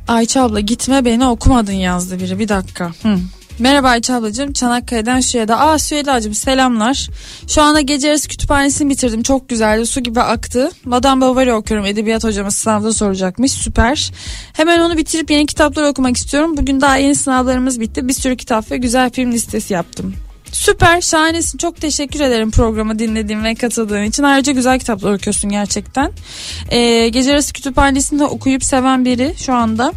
Ayça 0.08 0.42
abla 0.42 0.60
gitme 0.60 1.04
beni 1.04 1.26
okumadın 1.26 1.72
yazdı 1.72 2.20
biri 2.20 2.38
bir 2.38 2.48
dakika. 2.48 2.92
Hı. 3.02 3.18
Merhaba 3.60 3.88
Ayça 3.88 4.14
ablacığım 4.14 4.52
Çanakkale'den 4.52 5.20
Süheyda. 5.20 5.60
Aa 5.60 5.78
Süheyda'cığım 5.78 6.34
selamlar. 6.34 7.08
Şu 7.48 7.62
anda 7.62 7.80
gece 7.80 8.08
yarısı 8.08 8.28
kütüphanesini 8.28 8.90
bitirdim. 8.90 9.22
Çok 9.22 9.48
güzeldi 9.48 9.86
su 9.86 10.00
gibi 10.00 10.20
aktı. 10.20 10.70
Madame 10.84 11.20
Bovary 11.20 11.52
okuyorum. 11.52 11.86
Edebiyat 11.86 12.24
hocamız 12.24 12.54
sınavda 12.56 12.92
soracakmış. 12.92 13.52
Süper. 13.52 14.12
Hemen 14.52 14.80
onu 14.80 14.96
bitirip 14.96 15.30
yeni 15.30 15.46
kitaplar 15.46 15.90
okumak 15.90 16.16
istiyorum. 16.16 16.56
Bugün 16.56 16.80
daha 16.80 16.96
yeni 16.96 17.14
sınavlarımız 17.14 17.80
bitti. 17.80 18.08
Bir 18.08 18.12
sürü 18.12 18.36
kitap 18.36 18.70
ve 18.70 18.76
güzel 18.76 19.10
film 19.10 19.32
listesi 19.32 19.74
yaptım. 19.74 20.14
Süper 20.52 21.00
şahanesin 21.00 21.58
çok 21.58 21.80
teşekkür 21.80 22.20
ederim 22.20 22.50
programı 22.50 22.98
dinlediğin 22.98 23.44
ve 23.44 23.54
katıldığın 23.54 24.02
için 24.02 24.22
ayrıca 24.22 24.52
güzel 24.52 24.78
kitaplar 24.78 25.12
okuyorsun 25.12 25.50
gerçekten 25.50 26.12
ee, 26.70 27.08
Gece 27.08 27.30
Yarısı 27.30 27.52
Kütüphanesi'nde 27.52 28.24
okuyup 28.24 28.64
seven 28.64 29.04
biri 29.04 29.34
şu 29.38 29.52
anda 29.52 29.92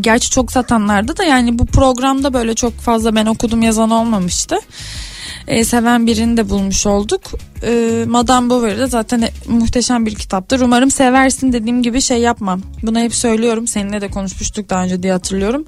Gerçi 0.00 0.30
çok 0.30 0.52
satanlarda 0.52 1.16
da 1.16 1.24
yani 1.24 1.58
bu 1.58 1.66
programda 1.66 2.34
böyle 2.34 2.54
çok 2.54 2.72
fazla 2.72 3.14
ben 3.14 3.26
okudum 3.26 3.62
yazan 3.62 3.90
olmamıştı. 3.90 4.56
Ee, 5.48 5.64
seven 5.64 6.06
birini 6.06 6.36
de 6.36 6.48
bulmuş 6.48 6.86
olduk. 6.86 7.22
Ee, 7.62 8.04
Madame 8.08 8.50
Bovary 8.50 8.78
de 8.78 8.86
zaten 8.86 9.22
e, 9.22 9.30
muhteşem 9.48 10.06
bir 10.06 10.14
kitaptır. 10.14 10.60
Umarım 10.60 10.90
seversin 10.90 11.52
dediğim 11.52 11.82
gibi 11.82 12.00
şey 12.00 12.20
yapmam. 12.20 12.62
Bunu 12.82 12.98
hep 12.98 13.14
söylüyorum. 13.14 13.66
Seninle 13.66 14.00
de 14.00 14.08
konuşmuştuk 14.08 14.70
daha 14.70 14.84
önce 14.84 15.02
diye 15.02 15.12
hatırlıyorum. 15.12 15.64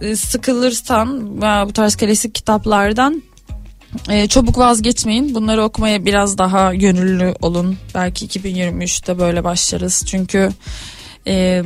Ee, 0.00 0.16
sıkılırsan 0.16 1.40
bu 1.68 1.72
tarz 1.72 1.96
klasik 1.96 2.34
kitaplardan 2.34 3.22
e, 4.08 4.28
çabuk 4.28 4.58
vazgeçmeyin. 4.58 5.34
Bunları 5.34 5.62
okumaya 5.62 6.06
biraz 6.06 6.38
daha 6.38 6.74
gönüllü 6.74 7.34
olun. 7.42 7.78
Belki 7.94 8.26
2023'te 8.26 9.18
böyle 9.18 9.44
başlarız. 9.44 10.04
Çünkü 10.06 10.50
e, 11.26 11.62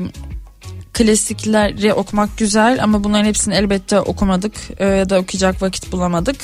klasikleri 0.95 1.93
okumak 1.93 2.39
güzel 2.39 2.83
ama 2.83 3.05
bunların 3.05 3.25
hepsini 3.25 3.55
elbette 3.55 4.01
okumadık 4.01 4.53
e, 4.79 4.87
ya 4.87 5.09
da 5.09 5.19
okuyacak 5.19 5.63
vakit 5.63 5.93
bulamadık. 5.93 6.37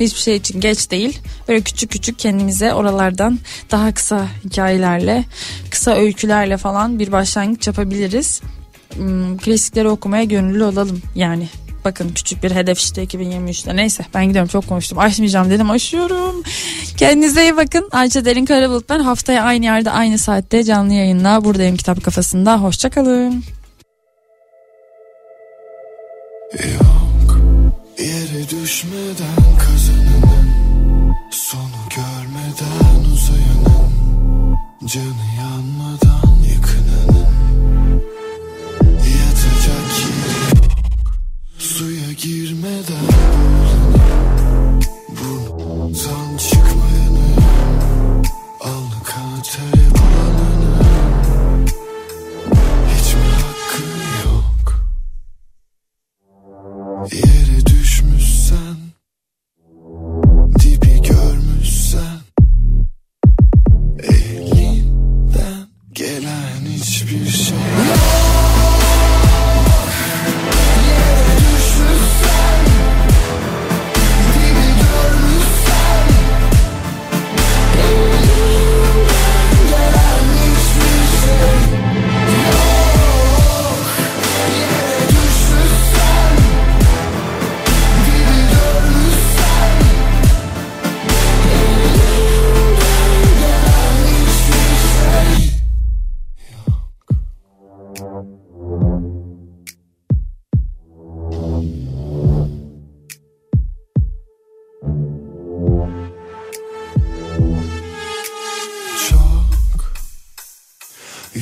Hiçbir 0.00 0.20
şey 0.20 0.36
için 0.36 0.60
geç 0.60 0.90
değil. 0.90 1.20
Böyle 1.48 1.60
küçük 1.60 1.90
küçük 1.90 2.18
kendimize 2.18 2.74
oralardan 2.74 3.38
daha 3.70 3.94
kısa 3.94 4.26
hikayelerle, 4.44 5.24
kısa 5.70 5.94
öykülerle 5.94 6.56
falan 6.56 6.98
bir 6.98 7.12
başlangıç 7.12 7.66
yapabiliriz. 7.66 8.40
Hmm, 8.94 9.36
klasikleri 9.36 9.88
okumaya 9.88 10.24
gönüllü 10.24 10.64
olalım 10.64 11.02
yani. 11.14 11.48
Bakın 11.84 12.08
küçük 12.14 12.42
bir 12.42 12.50
hedef 12.50 12.78
işte 12.78 13.04
2023'te. 13.04 13.76
Neyse 13.76 14.06
ben 14.14 14.26
gidiyorum 14.26 14.48
çok 14.48 14.68
konuştum. 14.68 14.98
Aşmayacağım 14.98 15.50
dedim 15.50 15.70
aşıyorum. 15.70 16.42
Kendinize 16.96 17.42
iyi 17.42 17.56
bakın. 17.56 17.88
Ayça 17.92 18.24
Derin 18.24 18.44
Karabulut 18.44 18.88
ben. 18.88 19.00
Haftaya 19.00 19.42
aynı 19.42 19.64
yerde 19.64 19.90
aynı 19.90 20.18
saatte 20.18 20.64
canlı 20.64 20.92
yayınla 20.92 21.44
buradayım 21.44 21.76
kitap 21.76 22.04
kafasında. 22.04 22.62
Hoşçakalın. 22.62 23.55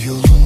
You. 0.04 0.43